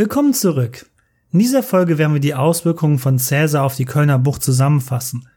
Willkommen 0.00 0.32
zurück. 0.32 0.86
In 1.30 1.40
dieser 1.40 1.62
Folge 1.62 1.98
werden 1.98 2.14
wir 2.14 2.22
die 2.22 2.34
Auswirkungen 2.34 2.98
von 2.98 3.18
Caesar 3.18 3.64
auf 3.64 3.76
die 3.76 3.84
Kölner 3.84 4.18
Bucht 4.18 4.42
zusammenfassen. 4.42 5.28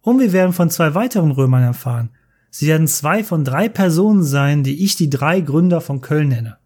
Und 0.00 0.20
wir 0.20 0.32
werden 0.32 0.54
von 0.54 0.70
zwei 0.70 0.94
weiteren 0.94 1.32
Römern 1.32 1.62
erfahren. 1.62 2.08
Sie 2.48 2.66
werden 2.66 2.88
zwei 2.88 3.22
von 3.22 3.44
drei 3.44 3.68
Personen 3.68 4.22
sein, 4.22 4.62
die 4.62 4.82
ich 4.82 4.96
die 4.96 5.10
drei 5.10 5.42
Gründer 5.42 5.82
von 5.82 6.00
Köln 6.00 6.28
nenne. 6.28 6.56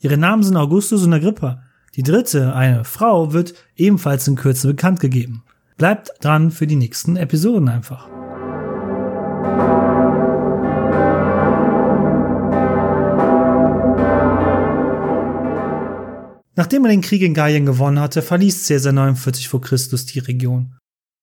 Ihre 0.00 0.16
Namen 0.16 0.42
sind 0.42 0.56
Augustus 0.56 1.04
und 1.04 1.12
Agrippa. 1.12 1.62
Die 1.94 2.04
dritte, 2.04 2.54
eine 2.54 2.84
Frau, 2.84 3.34
wird 3.34 3.52
ebenfalls 3.76 4.26
in 4.26 4.36
Kürze 4.36 4.68
bekannt 4.68 5.00
gegeben. 5.00 5.42
Bleibt 5.76 6.10
dran 6.22 6.50
für 6.50 6.66
die 6.66 6.76
nächsten 6.76 7.16
Episoden 7.16 7.68
einfach. 7.68 8.08
Nachdem 16.56 16.84
er 16.84 16.90
den 16.90 17.00
Krieg 17.00 17.22
in 17.22 17.34
Gallien 17.34 17.66
gewonnen 17.66 17.98
hatte, 17.98 18.22
verließ 18.22 18.68
Caesar 18.68 18.92
49 18.92 19.48
vor 19.48 19.60
Christus 19.60 20.06
die 20.06 20.20
Region. 20.20 20.76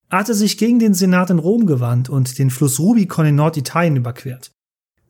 Er 0.09 0.19
hatte 0.19 0.33
sich 0.33 0.57
gegen 0.57 0.79
den 0.79 0.93
Senat 0.93 1.29
in 1.29 1.39
Rom 1.39 1.65
gewandt 1.65 2.09
und 2.09 2.37
den 2.37 2.49
Fluss 2.49 2.79
Rubicon 2.79 3.25
in 3.25 3.35
Norditalien 3.35 3.95
überquert. 3.95 4.51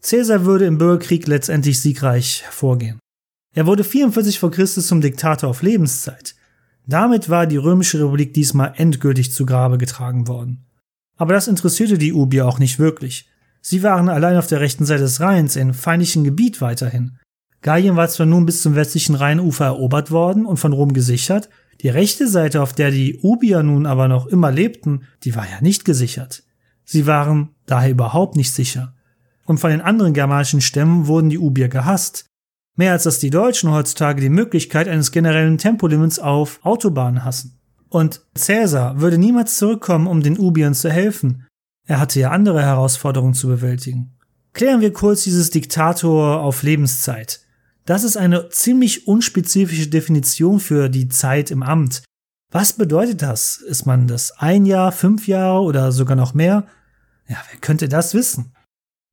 Caesar 0.01 0.45
würde 0.45 0.65
im 0.65 0.77
Bürgerkrieg 0.77 1.27
letztendlich 1.27 1.79
siegreich 1.79 2.43
hervorgehen. 2.43 2.99
Er 3.53 3.65
wurde 3.65 3.83
44 3.83 4.39
vor 4.39 4.51
Christus 4.51 4.87
zum 4.87 5.01
Diktator 5.01 5.49
auf 5.49 5.61
Lebenszeit. 5.61 6.35
Damit 6.87 7.29
war 7.29 7.47
die 7.47 7.57
römische 7.57 7.99
Republik 7.99 8.33
diesmal 8.33 8.73
endgültig 8.77 9.31
zu 9.33 9.45
Grabe 9.45 9.77
getragen 9.77 10.27
worden. 10.27 10.65
Aber 11.17 11.33
das 11.33 11.47
interessierte 11.47 11.97
die 11.97 12.13
Ubier 12.13 12.47
auch 12.47 12.59
nicht 12.59 12.79
wirklich. 12.79 13.29
Sie 13.61 13.83
waren 13.83 14.09
allein 14.09 14.37
auf 14.37 14.47
der 14.47 14.59
rechten 14.59 14.85
Seite 14.85 15.03
des 15.03 15.19
Rheins 15.19 15.55
in 15.55 15.73
feindlichem 15.73 16.23
Gebiet 16.23 16.61
weiterhin. 16.61 17.17
Gallien 17.61 17.95
war 17.95 18.09
zwar 18.09 18.25
nun 18.25 18.45
bis 18.45 18.61
zum 18.61 18.75
westlichen 18.75 19.15
Rheinufer 19.15 19.65
erobert 19.65 20.11
worden 20.11 20.45
und 20.45 20.57
von 20.57 20.73
Rom 20.73 20.93
gesichert, 20.93 21.49
die 21.81 21.89
rechte 21.89 22.27
Seite, 22.27 22.61
auf 22.61 22.73
der 22.73 22.91
die 22.91 23.19
Ubier 23.21 23.63
nun 23.63 23.85
aber 23.85 24.07
noch 24.07 24.27
immer 24.27 24.51
lebten, 24.51 25.03
die 25.23 25.35
war 25.35 25.49
ja 25.49 25.61
nicht 25.61 25.83
gesichert. 25.83 26.43
Sie 26.85 27.07
waren 27.07 27.49
daher 27.65 27.89
überhaupt 27.89 28.35
nicht 28.35 28.51
sicher. 28.51 28.93
Und 29.45 29.59
von 29.59 29.71
den 29.71 29.81
anderen 29.81 30.13
germanischen 30.13 30.61
Stämmen 30.61 31.07
wurden 31.07 31.29
die 31.29 31.39
Ubier 31.39 31.69
gehasst. 31.69 32.25
Mehr 32.75 32.91
als 32.91 33.03
dass 33.03 33.19
die 33.19 33.31
Deutschen 33.31 33.71
heutzutage 33.71 34.21
die 34.21 34.29
Möglichkeit 34.29 34.87
eines 34.87 35.11
generellen 35.11 35.57
Tempolimits 35.57 36.19
auf 36.19 36.59
Autobahnen 36.63 37.25
hassen. 37.25 37.59
Und 37.89 38.21
Caesar 38.35 39.01
würde 39.01 39.17
niemals 39.17 39.57
zurückkommen, 39.57 40.07
um 40.07 40.21
den 40.21 40.37
Ubiern 40.37 40.73
zu 40.73 40.89
helfen. 40.89 41.47
Er 41.87 41.99
hatte 41.99 42.19
ja 42.19 42.31
andere 42.31 42.61
Herausforderungen 42.61 43.33
zu 43.33 43.47
bewältigen. 43.47 44.17
Klären 44.53 44.81
wir 44.81 44.93
kurz 44.93 45.23
dieses 45.23 45.49
Diktator 45.49 46.41
auf 46.41 46.63
Lebenszeit. 46.63 47.41
Das 47.91 48.05
ist 48.05 48.15
eine 48.15 48.47
ziemlich 48.47 49.05
unspezifische 49.05 49.89
Definition 49.89 50.61
für 50.61 50.87
die 50.87 51.09
Zeit 51.09 51.51
im 51.51 51.61
Amt. 51.61 52.03
Was 52.49 52.71
bedeutet 52.71 53.21
das? 53.21 53.57
Ist 53.57 53.85
man 53.85 54.07
das 54.07 54.31
ein 54.37 54.65
Jahr, 54.65 54.93
fünf 54.93 55.27
Jahre 55.27 55.59
oder 55.59 55.91
sogar 55.91 56.15
noch 56.15 56.33
mehr? 56.33 56.67
Ja, 57.27 57.35
wer 57.51 57.59
könnte 57.59 57.89
das 57.89 58.13
wissen? 58.13 58.53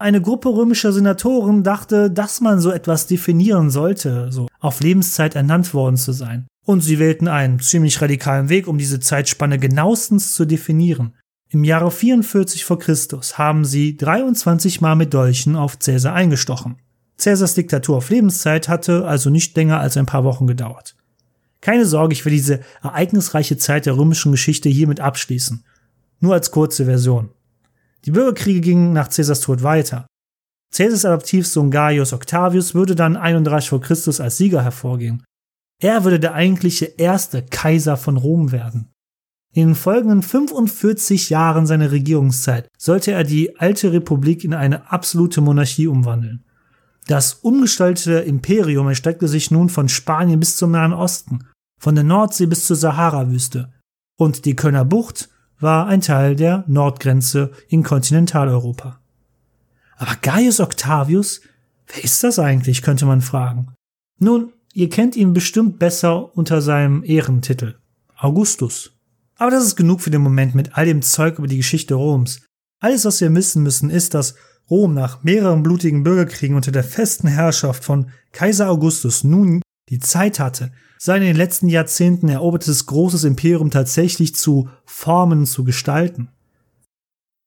Eine 0.01 0.23
Gruppe 0.23 0.51
römischer 0.51 0.93
Senatoren 0.93 1.65
dachte, 1.65 2.09
dass 2.09 2.41
man 2.41 2.61
so 2.61 2.71
etwas 2.71 3.09
definieren 3.09 3.71
sollte, 3.71 4.31
so 4.31 4.47
auf 4.61 4.79
Lebenszeit 4.79 5.34
ernannt 5.34 5.75
worden 5.75 5.97
zu 5.97 6.12
sein. 6.12 6.47
Und 6.65 6.83
sie 6.83 7.01
wählten 7.01 7.27
einen 7.27 7.59
ziemlich 7.59 8.01
radikalen 8.01 8.49
Weg, 8.49 8.69
um 8.69 8.79
diese 8.79 9.01
Zeitspanne 9.01 9.59
genauestens 9.59 10.34
zu 10.37 10.45
definieren. 10.45 11.17
Im 11.51 11.65
Jahre 11.65 11.91
44 11.91 12.65
vor 12.65 12.79
Christus 12.79 13.39
haben 13.39 13.65
sie 13.65 13.97
23 13.97 14.81
Mal 14.81 14.95
mit 14.95 15.15
Dolchen 15.15 15.56
auf 15.56 15.81
Caesar 15.81 16.15
eingestochen. 16.15 16.77
Caesars 17.19 17.55
Diktatur 17.55 17.97
auf 17.97 18.11
Lebenszeit 18.11 18.69
hatte 18.69 19.07
also 19.07 19.29
nicht 19.29 19.57
länger 19.57 19.81
als 19.81 19.97
ein 19.97 20.07
paar 20.07 20.25
Wochen 20.25 20.47
gedauert. 20.47 20.95
Keine 21.61 21.85
Sorge, 21.85 22.13
ich 22.13 22.25
will 22.25 22.33
diese 22.33 22.61
ereignisreiche 22.83 23.57
Zeit 23.57 23.87
der 23.87 23.97
römischen 23.97 24.31
Geschichte 24.31 24.69
hiermit 24.69 25.01
abschließen. 25.01 25.65
Nur 26.21 26.35
als 26.35 26.53
kurze 26.53 26.85
Version. 26.85 27.31
Die 28.05 28.13
Bürgerkriege 28.13 28.61
gingen 28.61 28.93
nach 28.93 29.11
Caesars 29.11 29.41
Tod 29.41 29.62
weiter. 29.62 30.07
Caesars 30.73 31.05
Adoptivsohn 31.05 31.71
Gaius 31.71 32.12
Octavius 32.12 32.75
würde 32.75 32.95
dann 32.95 33.17
31 33.17 33.71
vor 33.71 33.81
Christus 33.81 34.21
als 34.21 34.37
Sieger 34.37 34.62
hervorgehen. 34.62 35.25
Er 35.81 36.05
würde 36.05 36.21
der 36.21 36.34
eigentliche 36.34 36.84
erste 36.84 37.43
Kaiser 37.43 37.97
von 37.97 38.17
Rom 38.17 38.53
werden. 38.53 38.91
In 39.53 39.69
den 39.69 39.75
folgenden 39.75 40.23
45 40.23 41.31
Jahren 41.31 41.67
seiner 41.67 41.91
Regierungszeit 41.91 42.69
sollte 42.77 43.12
er 43.12 43.25
die 43.25 43.59
alte 43.59 43.93
Republik 43.93 44.45
in 44.45 44.55
eine 44.55 44.93
absolute 44.93 45.41
Monarchie 45.41 45.87
umwandeln. 45.87 46.45
Das 47.09 47.33
umgestaltete 47.41 48.19
Imperium 48.19 48.87
erstreckte 48.87 49.29
sich 49.29 49.51
nun 49.51 49.71
von 49.71 49.89
Spanien 49.89 50.39
bis 50.39 50.57
zum 50.57 50.73
Nahen 50.73 50.93
Osten, 50.93 51.49
von 51.81 51.95
der 51.95 52.05
Nordsee 52.05 52.45
bis 52.45 52.67
zur 52.67 52.77
Sahara-Wüste. 52.77 53.73
Und 54.19 54.45
die 54.45 54.55
Kölner 54.55 54.85
Bucht 54.85 55.31
war 55.59 55.87
ein 55.87 56.03
Teil 56.03 56.37
der 56.37 56.65
Nordgrenze 56.67 57.51
in 57.69 57.83
Kontinentaleuropa. 57.83 59.01
Aber 59.97 60.17
Gaius 60.21 60.61
Octavius, 60.61 61.41
wer 61.87 62.05
ist 62.05 62.23
das 62.23 62.39
eigentlich, 62.39 62.83
könnte 62.83 63.07
man 63.07 63.23
fragen. 63.23 63.73
Nun, 64.19 64.53
ihr 64.75 64.91
kennt 64.91 65.17
ihn 65.17 65.33
bestimmt 65.33 65.79
besser 65.79 66.37
unter 66.37 66.61
seinem 66.61 67.03
Ehrentitel 67.05 67.77
Augustus. 68.19 68.93
Aber 69.37 69.51
das 69.51 69.65
ist 69.65 69.77
genug 69.77 70.03
für 70.03 70.11
den 70.11 70.21
Moment 70.21 70.55
mit 70.55 70.77
all 70.77 70.85
dem 70.85 71.01
Zeug 71.01 71.39
über 71.39 71.49
die 71.49 71.57
Geschichte 71.57 71.95
Roms. 71.95 72.43
Alles, 72.81 73.07
was 73.07 73.23
wir 73.23 73.35
wissen 73.35 73.63
müssen, 73.63 73.89
ist, 73.89 74.13
dass 74.13 74.35
Rom 74.71 74.95
nach 74.95 75.23
mehreren 75.23 75.62
blutigen 75.62 76.03
Bürgerkriegen 76.03 76.56
unter 76.56 76.73
der 76.73 76.84
festen 76.84 77.29
Herrschaft 77.29 77.84
von 77.84 78.11
Kaiser 78.33 78.69
Augustus 78.69 79.25
nun 79.25 79.62
die 79.89 79.99
Zeit 79.99 80.39
hatte, 80.39 80.71
sein 80.99 81.23
in 81.23 81.29
den 81.29 81.37
letzten 81.37 81.69
Jahrzehnten 81.69 82.29
erobertes 82.29 82.87
großes 82.87 83.25
Imperium 83.25 83.71
tatsächlich 83.71 84.34
zu 84.34 84.69
formen, 84.84 85.47
zu 85.47 85.65
gestalten. 85.65 86.28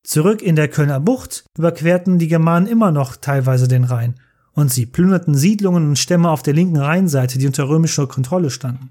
Zurück 0.04 0.42
in 0.42 0.56
der 0.56 0.68
Kölner 0.68 0.98
Bucht 0.98 1.44
überquerten 1.56 2.18
die 2.18 2.26
Germanen 2.26 2.66
immer 2.66 2.90
noch 2.90 3.16
teilweise 3.16 3.68
den 3.68 3.84
Rhein 3.84 4.16
und 4.52 4.72
sie 4.72 4.86
plünderten 4.86 5.34
Siedlungen 5.34 5.88
und 5.88 5.98
Stämme 5.98 6.30
auf 6.30 6.42
der 6.42 6.54
linken 6.54 6.78
Rheinseite, 6.78 7.38
die 7.38 7.46
unter 7.46 7.68
römischer 7.68 8.06
Kontrolle 8.08 8.50
standen. 8.50 8.90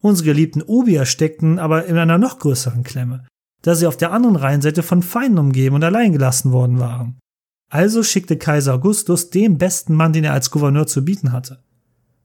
Unsere 0.00 0.26
geliebten 0.26 0.62
Ubier 0.62 1.04
steckten 1.04 1.58
aber 1.58 1.84
in 1.86 1.98
einer 1.98 2.18
noch 2.18 2.38
größeren 2.38 2.82
Klemme, 2.82 3.26
da 3.62 3.74
sie 3.74 3.86
auf 3.86 3.96
der 3.96 4.12
anderen 4.12 4.36
Rheinseite 4.36 4.82
von 4.82 5.02
Feinden 5.02 5.38
umgeben 5.38 5.74
und 5.74 5.84
allein 5.84 6.12
gelassen 6.12 6.52
worden 6.52 6.78
waren. 6.78 7.18
Also 7.68 8.02
schickte 8.02 8.36
Kaiser 8.36 8.74
Augustus 8.74 9.30
den 9.30 9.58
besten 9.58 9.94
Mann, 9.94 10.12
den 10.12 10.24
er 10.24 10.32
als 10.32 10.50
Gouverneur 10.50 10.86
zu 10.86 11.04
bieten 11.04 11.32
hatte. 11.32 11.62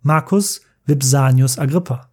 Marcus 0.01 0.61
Vipsanius 0.85 1.57
Agrippa. 1.57 2.09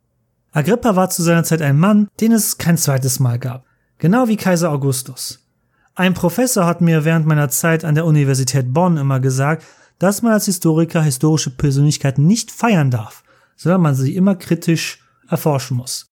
Agrippa 0.52 0.96
war 0.96 1.10
zu 1.10 1.22
seiner 1.22 1.44
Zeit 1.44 1.62
ein 1.62 1.78
Mann, 1.78 2.08
den 2.20 2.32
es 2.32 2.58
kein 2.58 2.76
zweites 2.76 3.20
Mal 3.20 3.38
gab. 3.38 3.64
Genau 3.98 4.26
wie 4.28 4.36
Kaiser 4.36 4.70
Augustus. 4.70 5.46
Ein 5.94 6.14
Professor 6.14 6.66
hat 6.66 6.80
mir 6.80 7.04
während 7.04 7.26
meiner 7.26 7.50
Zeit 7.50 7.84
an 7.84 7.94
der 7.94 8.06
Universität 8.06 8.72
Bonn 8.72 8.96
immer 8.96 9.20
gesagt, 9.20 9.64
dass 9.98 10.22
man 10.22 10.32
als 10.32 10.46
Historiker 10.46 11.02
historische 11.02 11.50
Persönlichkeiten 11.50 12.26
nicht 12.26 12.50
feiern 12.50 12.90
darf, 12.90 13.22
sondern 13.54 13.82
man 13.82 13.94
sie 13.94 14.16
immer 14.16 14.34
kritisch 14.34 15.04
erforschen 15.28 15.76
muss. 15.76 16.09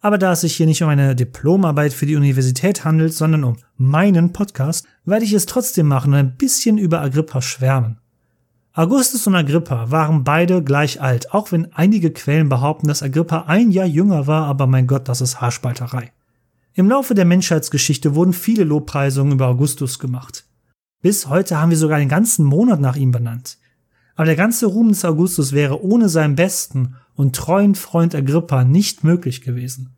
Aber 0.00 0.16
da 0.16 0.32
es 0.32 0.40
sich 0.40 0.56
hier 0.56 0.66
nicht 0.66 0.82
um 0.82 0.88
eine 0.88 1.14
Diplomarbeit 1.14 1.92
für 1.92 2.06
die 2.06 2.16
Universität 2.16 2.84
handelt, 2.84 3.12
sondern 3.12 3.44
um 3.44 3.56
meinen 3.76 4.32
Podcast, 4.32 4.86
werde 5.04 5.24
ich 5.24 5.34
es 5.34 5.46
trotzdem 5.46 5.88
machen 5.88 6.12
und 6.12 6.18
ein 6.18 6.36
bisschen 6.36 6.78
über 6.78 7.02
Agrippa 7.02 7.42
schwärmen. 7.42 7.98
Augustus 8.72 9.26
und 9.26 9.34
Agrippa 9.34 9.90
waren 9.90 10.24
beide 10.24 10.62
gleich 10.62 11.02
alt, 11.02 11.34
auch 11.34 11.52
wenn 11.52 11.72
einige 11.74 12.12
Quellen 12.12 12.48
behaupten, 12.48 12.88
dass 12.88 13.02
Agrippa 13.02 13.42
ein 13.46 13.70
Jahr 13.72 13.86
jünger 13.86 14.26
war, 14.26 14.46
aber 14.46 14.66
mein 14.66 14.86
Gott, 14.86 15.08
das 15.08 15.20
ist 15.20 15.40
Haarspalterei. 15.40 16.12
Im 16.72 16.88
Laufe 16.88 17.14
der 17.14 17.24
Menschheitsgeschichte 17.24 18.14
wurden 18.14 18.32
viele 18.32 18.64
Lobpreisungen 18.64 19.32
über 19.32 19.48
Augustus 19.48 19.98
gemacht. 19.98 20.46
Bis 21.02 21.26
heute 21.26 21.58
haben 21.58 21.70
wir 21.70 21.76
sogar 21.76 21.98
einen 21.98 22.08
ganzen 22.08 22.44
Monat 22.44 22.80
nach 22.80 22.96
ihm 22.96 23.10
benannt. 23.10 23.58
Aber 24.14 24.26
der 24.26 24.36
ganze 24.36 24.66
Ruhm 24.66 24.88
des 24.88 25.04
Augustus 25.04 25.52
wäre 25.52 25.82
ohne 25.82 26.08
seinen 26.08 26.36
besten 26.36 26.96
und 27.14 27.36
treuen 27.36 27.74
Freund 27.74 28.14
Agrippa 28.14 28.64
nicht 28.64 29.04
möglich 29.04 29.42
gewesen. 29.42 29.90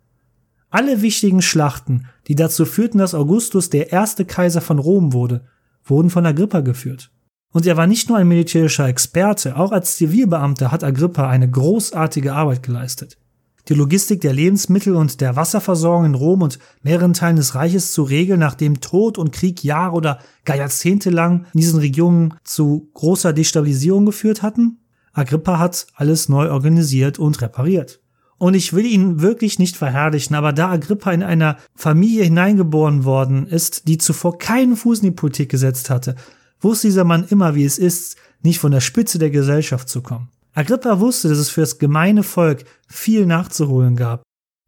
Alle 0.70 1.02
wichtigen 1.02 1.42
Schlachten, 1.42 2.06
die 2.28 2.34
dazu 2.34 2.64
führten, 2.64 2.98
dass 2.98 3.14
Augustus 3.14 3.68
der 3.68 3.92
erste 3.92 4.24
Kaiser 4.24 4.60
von 4.60 4.78
Rom 4.78 5.12
wurde, 5.12 5.44
wurden 5.84 6.10
von 6.10 6.24
Agrippa 6.24 6.60
geführt. 6.60 7.10
Und 7.52 7.66
er 7.66 7.76
war 7.76 7.86
nicht 7.86 8.08
nur 8.08 8.18
ein 8.18 8.28
militärischer 8.28 8.88
Experte, 8.88 9.56
auch 9.56 9.72
als 9.72 9.96
Zivilbeamter 9.96 10.72
hat 10.72 10.82
Agrippa 10.82 11.28
eine 11.28 11.50
großartige 11.50 12.32
Arbeit 12.32 12.62
geleistet. 12.62 13.18
Die 13.68 13.74
Logistik 13.74 14.20
der 14.20 14.32
Lebensmittel 14.32 14.96
und 14.96 15.20
der 15.20 15.36
Wasserversorgung 15.36 16.04
in 16.04 16.14
Rom 16.14 16.42
und 16.42 16.58
mehreren 16.82 17.12
Teilen 17.12 17.36
des 17.36 17.54
Reiches 17.54 17.92
zu 17.92 18.02
regeln, 18.02 18.40
nachdem 18.40 18.80
Tod 18.80 19.18
und 19.18 19.30
Krieg 19.32 19.62
Jahre 19.62 19.94
oder 19.94 20.18
gar 20.44 20.56
Jahrzehnte 20.56 21.10
lang 21.10 21.46
in 21.54 21.60
diesen 21.60 21.78
Regionen 21.78 22.34
zu 22.42 22.90
großer 22.94 23.32
Destabilisierung 23.32 24.04
geführt 24.04 24.42
hatten, 24.42 24.78
Agrippa 25.12 25.58
hat 25.58 25.86
alles 25.94 26.28
neu 26.28 26.50
organisiert 26.50 27.20
und 27.20 27.40
repariert. 27.40 28.00
Und 28.38 28.54
ich 28.54 28.72
will 28.72 28.84
ihn 28.84 29.20
wirklich 29.20 29.60
nicht 29.60 29.76
verherrlichen, 29.76 30.34
aber 30.34 30.52
da 30.52 30.70
Agrippa 30.70 31.12
in 31.12 31.22
einer 31.22 31.58
Familie 31.76 32.24
hineingeboren 32.24 33.04
worden 33.04 33.46
ist, 33.46 33.86
die 33.86 33.98
zuvor 33.98 34.38
keinen 34.38 34.74
Fuß 34.74 34.98
in 34.98 35.10
die 35.10 35.10
Politik 35.12 35.48
gesetzt 35.50 35.90
hatte, 35.90 36.16
wusste 36.60 36.88
dieser 36.88 37.04
Mann 37.04 37.26
immer, 37.28 37.54
wie 37.54 37.64
es 37.64 37.78
ist, 37.78 38.16
nicht 38.42 38.58
von 38.58 38.72
der 38.72 38.80
Spitze 38.80 39.20
der 39.20 39.30
Gesellschaft 39.30 39.88
zu 39.88 40.02
kommen. 40.02 40.31
Agrippa 40.54 41.00
wusste, 41.00 41.28
dass 41.28 41.38
es 41.38 41.50
für 41.50 41.62
das 41.62 41.78
gemeine 41.78 42.22
Volk 42.22 42.64
viel 42.86 43.26
nachzuholen 43.26 43.96
gab. 43.96 44.22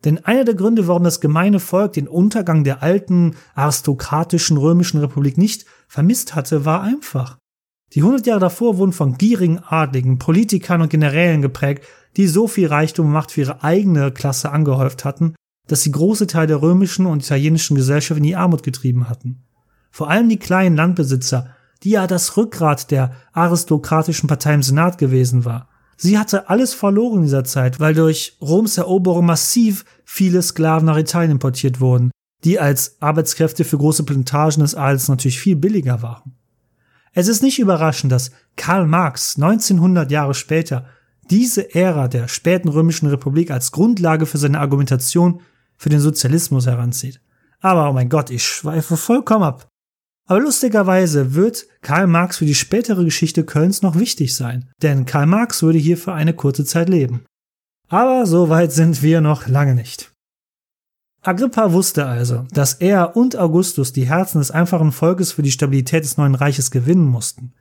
Denn 0.04 0.24
einer 0.24 0.44
der 0.44 0.54
Gründe, 0.54 0.86
warum 0.86 1.04
das 1.04 1.20
gemeine 1.20 1.60
Volk 1.60 1.94
den 1.94 2.08
Untergang 2.08 2.64
der 2.64 2.82
alten 2.82 3.36
aristokratischen 3.54 4.56
römischen 4.56 5.00
Republik 5.00 5.38
nicht 5.38 5.64
vermisst 5.88 6.34
hatte, 6.34 6.64
war 6.64 6.82
einfach. 6.82 7.38
Die 7.94 8.02
hundert 8.02 8.26
Jahre 8.26 8.40
davor 8.40 8.78
wurden 8.78 8.92
von 8.92 9.18
gierigen 9.18 9.60
Adligen, 9.60 10.18
Politikern 10.18 10.82
und 10.82 10.90
Generälen 10.90 11.42
geprägt, 11.42 11.84
die 12.16 12.26
so 12.26 12.48
viel 12.48 12.66
Reichtum 12.66 13.06
und 13.06 13.12
Macht 13.12 13.30
für 13.30 13.42
ihre 13.42 13.62
eigene 13.62 14.10
Klasse 14.12 14.50
angehäuft 14.50 15.04
hatten, 15.04 15.34
dass 15.68 15.82
sie 15.82 15.92
große 15.92 16.26
Teile 16.26 16.48
der 16.48 16.62
römischen 16.62 17.06
und 17.06 17.22
italienischen 17.24 17.76
Gesellschaft 17.76 18.18
in 18.18 18.24
die 18.24 18.36
Armut 18.36 18.62
getrieben 18.62 19.08
hatten. 19.08 19.44
Vor 19.90 20.10
allem 20.10 20.28
die 20.28 20.38
kleinen 20.38 20.76
Landbesitzer, 20.76 21.54
die 21.82 21.90
ja 21.90 22.06
das 22.06 22.36
Rückgrat 22.36 22.90
der 22.90 23.12
aristokratischen 23.32 24.26
Partei 24.26 24.54
im 24.54 24.62
Senat 24.62 24.98
gewesen 24.98 25.44
war. 25.44 25.68
Sie 25.96 26.18
hatte 26.18 26.48
alles 26.48 26.74
verloren 26.74 27.18
in 27.18 27.22
dieser 27.24 27.44
Zeit, 27.44 27.80
weil 27.80 27.94
durch 27.94 28.36
Roms 28.40 28.78
Eroberung 28.78 29.26
massiv 29.26 29.84
viele 30.04 30.42
Sklaven 30.42 30.86
nach 30.86 30.96
Italien 30.96 31.32
importiert 31.32 31.80
wurden, 31.80 32.10
die 32.44 32.58
als 32.58 32.96
Arbeitskräfte 33.00 33.64
für 33.64 33.78
große 33.78 34.04
Plantagen 34.04 34.60
des 34.60 34.74
Adels 34.74 35.08
natürlich 35.08 35.40
viel 35.40 35.56
billiger 35.56 36.02
waren. 36.02 36.34
Es 37.12 37.28
ist 37.28 37.42
nicht 37.42 37.58
überraschend, 37.58 38.10
dass 38.10 38.32
Karl 38.56 38.86
Marx 38.86 39.36
1900 39.36 40.10
Jahre 40.10 40.34
später 40.34 40.86
diese 41.30 41.74
Ära 41.74 42.08
der 42.08 42.28
späten 42.28 42.68
römischen 42.68 43.08
Republik 43.08 43.50
als 43.50 43.72
Grundlage 43.72 44.26
für 44.26 44.38
seine 44.38 44.60
Argumentation 44.60 45.40
für 45.76 45.88
den 45.88 46.00
Sozialismus 46.00 46.66
heranzieht. 46.66 47.20
Aber 47.60 47.88
oh 47.88 47.92
mein 47.92 48.08
Gott, 48.08 48.30
ich 48.30 48.44
schweife 48.44 48.96
vollkommen 48.96 49.44
ab. 49.44 49.68
Aber 50.26 50.40
lustigerweise 50.40 51.34
wird 51.34 51.66
Karl 51.82 52.06
Marx 52.06 52.38
für 52.38 52.46
die 52.46 52.54
spätere 52.54 53.04
Geschichte 53.04 53.44
Kölns 53.44 53.82
noch 53.82 53.98
wichtig 53.98 54.34
sein, 54.34 54.70
denn 54.82 55.04
Karl 55.04 55.26
Marx 55.26 55.62
würde 55.62 55.78
hier 55.78 55.98
für 55.98 56.14
eine 56.14 56.32
kurze 56.32 56.64
Zeit 56.64 56.88
leben. 56.88 57.24
Aber 57.88 58.26
so 58.26 58.48
weit 58.48 58.72
sind 58.72 59.02
wir 59.02 59.20
noch 59.20 59.46
lange 59.46 59.74
nicht. 59.74 60.12
Agrippa 61.22 61.72
wusste 61.72 62.06
also, 62.06 62.46
dass 62.52 62.74
er 62.74 63.16
und 63.16 63.36
Augustus 63.36 63.92
die 63.92 64.06
Herzen 64.06 64.38
des 64.38 64.50
einfachen 64.50 64.92
Volkes 64.92 65.32
für 65.32 65.42
die 65.42 65.50
Stabilität 65.50 66.04
des 66.04 66.16
neuen 66.16 66.34
Reiches 66.34 66.70
gewinnen 66.70 67.06
mussten. 67.06 67.52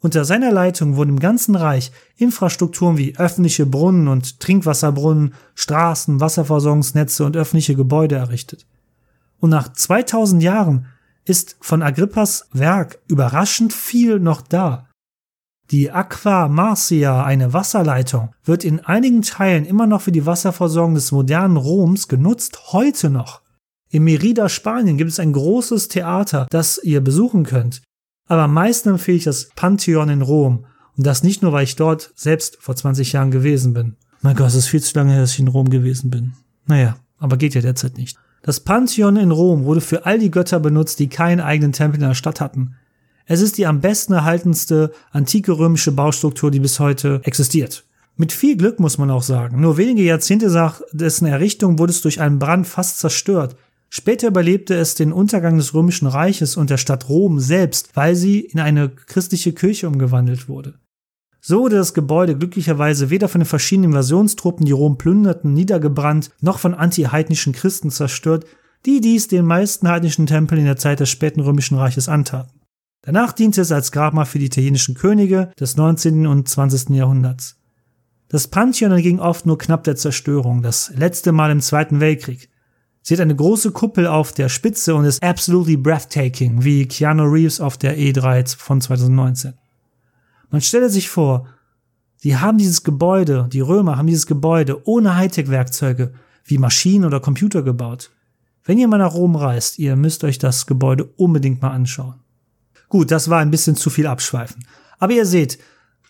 Unter 0.00 0.26
seiner 0.26 0.52
Leitung 0.52 0.96
wurden 0.96 1.10
im 1.10 1.18
ganzen 1.18 1.56
Reich 1.56 1.92
Infrastrukturen 2.16 2.98
wie 2.98 3.16
öffentliche 3.16 3.64
Brunnen 3.64 4.06
und 4.06 4.38
Trinkwasserbrunnen, 4.38 5.32
Straßen, 5.54 6.20
Wasserversorgungsnetze 6.20 7.24
und 7.24 7.38
öffentliche 7.38 7.74
Gebäude 7.74 8.16
errichtet. 8.16 8.66
Und 9.40 9.48
nach 9.48 9.72
2000 9.72 10.42
Jahren 10.42 10.86
ist 11.24 11.56
von 11.60 11.82
Agrippas 11.82 12.48
Werk 12.52 12.98
überraschend 13.06 13.72
viel 13.72 14.18
noch 14.20 14.42
da. 14.42 14.88
Die 15.70 15.90
Aqua 15.90 16.48
Marcia, 16.48 17.24
eine 17.24 17.54
Wasserleitung, 17.54 18.34
wird 18.44 18.64
in 18.64 18.80
einigen 18.80 19.22
Teilen 19.22 19.64
immer 19.64 19.86
noch 19.86 20.02
für 20.02 20.12
die 20.12 20.26
Wasserversorgung 20.26 20.94
des 20.94 21.10
modernen 21.10 21.56
Roms 21.56 22.08
genutzt, 22.08 22.72
heute 22.72 23.08
noch. 23.08 23.40
In 23.88 24.04
Merida, 24.04 24.48
Spanien 24.48 24.98
gibt 24.98 25.10
es 25.10 25.20
ein 25.20 25.32
großes 25.32 25.88
Theater, 25.88 26.46
das 26.50 26.78
ihr 26.82 27.00
besuchen 27.00 27.44
könnt. 27.44 27.82
Aber 28.28 28.42
am 28.42 28.52
meisten 28.52 28.90
empfehle 28.90 29.16
ich 29.16 29.24
das 29.24 29.50
Pantheon 29.54 30.08
in 30.08 30.22
Rom. 30.22 30.66
Und 30.96 31.06
das 31.06 31.22
nicht 31.22 31.42
nur, 31.42 31.52
weil 31.52 31.64
ich 31.64 31.76
dort 31.76 32.12
selbst 32.14 32.58
vor 32.60 32.76
20 32.76 33.12
Jahren 33.12 33.30
gewesen 33.30 33.72
bin. 33.72 33.96
Mein 34.20 34.36
Gott, 34.36 34.48
es 34.48 34.54
ist 34.54 34.68
viel 34.68 34.82
zu 34.82 34.96
lange 34.98 35.12
her, 35.12 35.20
dass 35.20 35.32
ich 35.32 35.40
in 35.40 35.48
Rom 35.48 35.70
gewesen 35.70 36.10
bin. 36.10 36.34
Naja, 36.66 36.96
aber 37.18 37.36
geht 37.36 37.54
ja 37.54 37.60
derzeit 37.60 37.96
nicht. 37.96 38.18
Das 38.44 38.60
Pantheon 38.60 39.16
in 39.16 39.30
Rom 39.30 39.64
wurde 39.64 39.80
für 39.80 40.04
all 40.04 40.18
die 40.18 40.30
Götter 40.30 40.60
benutzt, 40.60 40.98
die 40.98 41.08
keinen 41.08 41.40
eigenen 41.40 41.72
Tempel 41.72 42.02
in 42.02 42.06
der 42.06 42.14
Stadt 42.14 42.42
hatten. 42.42 42.74
Es 43.24 43.40
ist 43.40 43.56
die 43.56 43.64
am 43.64 43.80
besten 43.80 44.12
erhaltenste 44.12 44.92
antike 45.12 45.52
römische 45.52 45.92
Baustruktur, 45.92 46.50
die 46.50 46.60
bis 46.60 46.78
heute 46.78 47.22
existiert. 47.24 47.86
Mit 48.18 48.32
viel 48.32 48.58
Glück 48.58 48.80
muss 48.80 48.98
man 48.98 49.10
auch 49.10 49.22
sagen. 49.22 49.62
Nur 49.62 49.78
wenige 49.78 50.02
Jahrzehnte 50.02 50.50
nach 50.50 50.82
dessen 50.92 51.24
Errichtung 51.24 51.78
wurde 51.78 51.92
es 51.92 52.02
durch 52.02 52.20
einen 52.20 52.38
Brand 52.38 52.66
fast 52.66 53.00
zerstört. 53.00 53.56
Später 53.88 54.28
überlebte 54.28 54.74
es 54.74 54.94
den 54.94 55.14
Untergang 55.14 55.56
des 55.56 55.72
Römischen 55.72 56.06
Reiches 56.06 56.58
und 56.58 56.68
der 56.68 56.76
Stadt 56.76 57.08
Rom 57.08 57.40
selbst, 57.40 57.96
weil 57.96 58.14
sie 58.14 58.40
in 58.40 58.60
eine 58.60 58.90
christliche 58.90 59.54
Kirche 59.54 59.88
umgewandelt 59.88 60.50
wurde. 60.50 60.74
So 61.46 61.60
wurde 61.60 61.76
das 61.76 61.92
Gebäude 61.92 62.38
glücklicherweise 62.38 63.10
weder 63.10 63.28
von 63.28 63.42
den 63.42 63.46
verschiedenen 63.46 63.90
Invasionstruppen, 63.90 64.64
die 64.64 64.72
Rom 64.72 64.96
plünderten, 64.96 65.52
niedergebrannt, 65.52 66.30
noch 66.40 66.58
von 66.58 66.72
anti-heidnischen 66.72 67.52
Christen 67.52 67.90
zerstört, 67.90 68.46
die 68.86 69.02
dies 69.02 69.28
den 69.28 69.44
meisten 69.44 69.86
heidnischen 69.86 70.24
Tempeln 70.24 70.62
in 70.62 70.66
der 70.66 70.78
Zeit 70.78 71.00
des 71.00 71.10
späten 71.10 71.40
Römischen 71.40 71.76
Reiches 71.76 72.08
antaten. 72.08 72.60
Danach 73.02 73.34
diente 73.34 73.60
es 73.60 73.72
als 73.72 73.92
Grabmal 73.92 74.24
für 74.24 74.38
die 74.38 74.46
italienischen 74.46 74.94
Könige 74.94 75.50
des 75.60 75.76
19. 75.76 76.26
und 76.26 76.48
20. 76.48 76.88
Jahrhunderts. 76.96 77.58
Das 78.28 78.48
Pantheon 78.48 78.96
ging 79.02 79.20
oft 79.20 79.44
nur 79.44 79.58
knapp 79.58 79.84
der 79.84 79.96
Zerstörung, 79.96 80.62
das 80.62 80.92
letzte 80.96 81.32
Mal 81.32 81.50
im 81.50 81.60
Zweiten 81.60 82.00
Weltkrieg. 82.00 82.48
Sie 83.02 83.12
hat 83.12 83.20
eine 83.20 83.36
große 83.36 83.72
Kuppel 83.72 84.06
auf 84.06 84.32
der 84.32 84.48
Spitze 84.48 84.94
und 84.94 85.04
ist 85.04 85.22
absolutely 85.22 85.76
breathtaking, 85.76 86.64
wie 86.64 86.88
Keanu 86.88 87.24
Reeves 87.24 87.60
auf 87.60 87.76
der 87.76 87.98
E3 87.98 88.56
von 88.56 88.80
2019. 88.80 89.52
Man 90.54 90.60
stelle 90.60 90.88
sich 90.88 91.08
vor, 91.08 91.48
sie 92.16 92.36
haben 92.36 92.58
dieses 92.58 92.84
Gebäude, 92.84 93.48
die 93.52 93.60
Römer 93.60 93.98
haben 93.98 94.06
dieses 94.06 94.28
Gebäude 94.28 94.86
ohne 94.86 95.16
Hightech-Werkzeuge 95.16 96.12
wie 96.44 96.58
Maschinen 96.58 97.04
oder 97.04 97.18
Computer 97.18 97.64
gebaut. 97.64 98.12
Wenn 98.62 98.78
ihr 98.78 98.86
mal 98.86 98.98
nach 98.98 99.14
Rom 99.14 99.34
reist, 99.34 99.80
ihr 99.80 99.96
müsst 99.96 100.22
euch 100.22 100.38
das 100.38 100.66
Gebäude 100.66 101.06
unbedingt 101.16 101.60
mal 101.60 101.72
anschauen. 101.72 102.20
Gut, 102.88 103.10
das 103.10 103.30
war 103.30 103.40
ein 103.40 103.50
bisschen 103.50 103.74
zu 103.74 103.90
viel 103.90 104.06
Abschweifen. 104.06 104.64
Aber 105.00 105.12
ihr 105.12 105.26
seht, 105.26 105.58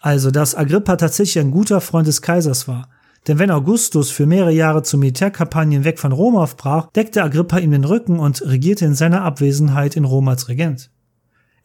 also, 0.01 0.31
dass 0.31 0.55
Agrippa 0.55 0.97
tatsächlich 0.97 1.43
ein 1.43 1.51
guter 1.51 1.81
Freund 1.81 2.07
des 2.07 2.21
Kaisers 2.21 2.69
war. 2.69 2.91
Denn 3.27 3.39
wenn 3.39 3.51
Augustus 3.51 4.11
für 4.11 4.27
mehrere 4.27 4.53
Jahre 4.53 4.83
zu 4.83 4.99
Militärkampagnen 4.99 5.85
weg 5.85 5.99
von 5.99 6.13
Rom 6.13 6.37
aufbrach, 6.37 6.91
deckte 6.91 7.23
Agrippa 7.23 7.61
ihm 7.61 7.71
den 7.71 7.85
Rücken 7.87 8.19
und 8.19 8.43
regierte 8.43 8.85
in 8.85 8.95
seiner 8.95 9.23
Abwesenheit 9.23 9.97
in 9.97 10.05
Rom 10.05 10.29
als 10.29 10.51
Regent. 10.51 10.91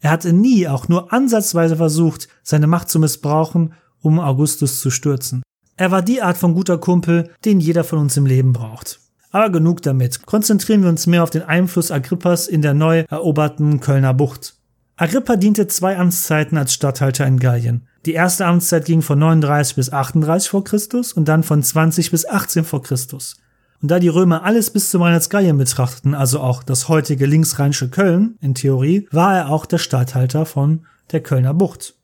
Er 0.00 0.10
hatte 0.10 0.32
nie 0.32 0.66
auch 0.66 0.88
nur 0.88 1.12
ansatzweise 1.12 1.76
versucht, 1.76 2.28
seine 2.42 2.66
Macht 2.66 2.88
zu 2.88 2.98
missbrauchen, 2.98 3.74
um 4.00 4.18
Augustus 4.18 4.80
zu 4.80 4.90
stürzen. 4.90 5.42
Er 5.76 5.90
war 5.90 6.02
die 6.02 6.22
Art 6.22 6.36
von 6.36 6.54
guter 6.54 6.78
Kumpel, 6.78 7.30
den 7.44 7.60
jeder 7.60 7.84
von 7.84 7.98
uns 7.98 8.16
im 8.16 8.26
Leben 8.26 8.52
braucht. 8.52 9.00
Aber 9.30 9.50
genug 9.50 9.82
damit. 9.82 10.26
Konzentrieren 10.26 10.82
wir 10.82 10.88
uns 10.88 11.06
mehr 11.06 11.22
auf 11.22 11.30
den 11.30 11.42
Einfluss 11.42 11.90
Agrippas 11.90 12.48
in 12.48 12.62
der 12.62 12.74
neu 12.74 13.04
eroberten 13.08 13.80
Kölner 13.80 14.12
Bucht. 14.12 14.56
Agrippa 14.96 15.36
diente 15.36 15.66
zwei 15.68 15.96
Amtszeiten 15.96 16.58
als 16.58 16.74
Statthalter 16.74 17.26
in 17.26 17.38
Gallien. 17.38 17.86
Die 18.06 18.12
erste 18.12 18.46
Amtszeit 18.46 18.86
ging 18.86 19.02
von 19.02 19.18
39 19.18 19.76
bis 19.76 19.92
38 19.92 20.50
vor 20.50 20.64
Christus 20.64 21.12
und 21.12 21.28
dann 21.28 21.42
von 21.42 21.62
20 21.62 22.10
bis 22.10 22.26
18 22.26 22.64
vor 22.64 22.82
Christus. 22.82 23.36
Und 23.82 23.90
da 23.90 23.98
die 23.98 24.08
Römer 24.08 24.44
alles 24.44 24.70
bis 24.70 24.90
zum 24.90 25.02
Rhein 25.02 25.14
als 25.14 25.30
Gallien 25.30 25.56
betrachteten, 25.56 26.14
also 26.14 26.40
auch 26.40 26.62
das 26.62 26.88
heutige 26.88 27.26
linksrheinische 27.26 27.88
Köln 27.88 28.36
in 28.40 28.54
Theorie, 28.54 29.08
war 29.10 29.36
er 29.36 29.48
auch 29.48 29.66
der 29.66 29.78
Statthalter 29.78 30.44
von 30.44 30.86
der 31.12 31.22
Kölner 31.22 31.54
Bucht. 31.54 31.94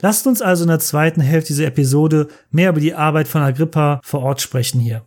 Lasst 0.00 0.26
uns 0.26 0.42
also 0.42 0.64
in 0.64 0.68
der 0.68 0.78
zweiten 0.78 1.20
Hälfte 1.20 1.48
dieser 1.48 1.66
Episode 1.66 2.28
mehr 2.50 2.70
über 2.70 2.80
die 2.80 2.94
Arbeit 2.94 3.28
von 3.28 3.42
Agrippa 3.42 4.00
vor 4.04 4.22
Ort 4.22 4.40
sprechen 4.40 4.80
hier. 4.80 5.02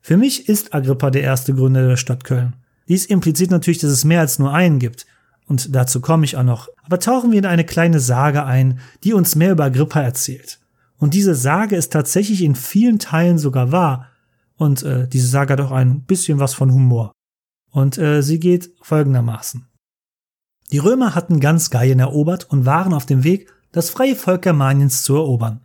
Für 0.00 0.16
mich 0.16 0.48
ist 0.48 0.74
Agrippa 0.74 1.10
der 1.10 1.22
erste 1.22 1.54
Gründer 1.54 1.86
der 1.86 1.96
Stadt 1.96 2.24
Köln. 2.24 2.56
Dies 2.88 3.04
impliziert 3.04 3.50
natürlich, 3.50 3.78
dass 3.78 3.90
es 3.90 4.04
mehr 4.04 4.20
als 4.20 4.38
nur 4.38 4.52
einen 4.52 4.78
gibt 4.78 5.06
und 5.50 5.74
dazu 5.74 6.00
komme 6.00 6.24
ich 6.24 6.36
auch 6.36 6.44
noch. 6.44 6.68
Aber 6.84 7.00
tauchen 7.00 7.32
wir 7.32 7.38
in 7.40 7.44
eine 7.44 7.64
kleine 7.64 7.98
Sage 7.98 8.44
ein, 8.44 8.78
die 9.02 9.12
uns 9.12 9.34
mehr 9.34 9.50
über 9.50 9.64
Agrippa 9.64 10.00
erzählt. 10.00 10.60
Und 10.96 11.12
diese 11.12 11.34
Sage 11.34 11.74
ist 11.74 11.92
tatsächlich 11.92 12.44
in 12.44 12.54
vielen 12.54 13.00
Teilen 13.00 13.36
sogar 13.36 13.72
wahr. 13.72 14.09
Und 14.60 14.82
äh, 14.82 15.08
diese 15.08 15.26
Sage 15.26 15.54
hat 15.54 15.60
auch 15.62 15.70
ein 15.70 16.02
bisschen 16.02 16.38
was 16.38 16.52
von 16.52 16.70
Humor. 16.70 17.12
Und 17.70 17.96
äh, 17.96 18.22
sie 18.22 18.38
geht 18.38 18.70
folgendermaßen. 18.82 19.66
Die 20.70 20.76
Römer 20.76 21.14
hatten 21.14 21.40
ganz 21.40 21.70
Gallien 21.70 21.98
erobert 21.98 22.44
und 22.50 22.66
waren 22.66 22.92
auf 22.92 23.06
dem 23.06 23.24
Weg, 23.24 23.50
das 23.72 23.88
freie 23.88 24.14
Volk 24.14 24.42
Germaniens 24.42 25.02
zu 25.02 25.14
erobern. 25.14 25.60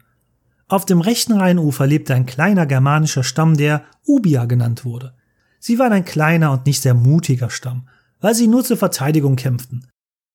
Auf 0.70 0.86
dem 0.86 1.02
rechten 1.02 1.34
Rheinufer 1.34 1.86
lebte 1.86 2.16
ein 2.16 2.26
kleiner 2.26 2.66
germanischer 2.66 3.24
Stamm, 3.24 3.58
der 3.58 3.84
Ubia 4.08 4.46
genannt 4.46 4.86
wurde. 4.86 5.14
Sie 5.60 5.78
waren 5.78 5.92
ein 5.92 6.06
kleiner 6.06 6.54
und 6.54 6.66
nicht 6.66 6.82
sehr 6.82 6.94
mutiger 6.94 7.50
Stamm, 7.50 7.90
weil 8.22 8.34
sie 8.34 8.48
nur 8.48 8.64
zur 8.64 8.78
Verteidigung 8.78 9.36
kämpften. 9.36 9.90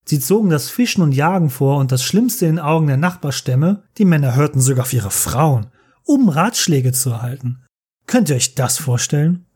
Sie 0.05 0.21
zogen 0.21 0.51
das 0.51 0.69
Fischen 0.69 1.03
und 1.03 1.13
Jagen 1.13 1.49
vor 1.49 1.79
und 1.79 1.93
das 1.93 2.05
Schlimmste 2.05 2.45
in 2.45 2.57
den 2.57 2.65
Augen 2.65 2.89
der 2.89 2.99
Nachbarstämme, 2.99 3.85
die 3.97 4.05
Männer 4.05 4.35
hörten 4.35 4.61
sogar 4.61 4.85
auf 4.85 4.93
ihre 4.93 5.11
Frauen, 5.11 5.69
um 6.05 6.29
Ratschläge 6.29 6.93
zu 6.93 7.09
erhalten. 7.09 7.65
Könnt 8.11 8.29
ihr 8.29 8.35
euch 8.35 8.57
das 8.57 8.77
vorstellen? 8.77 9.47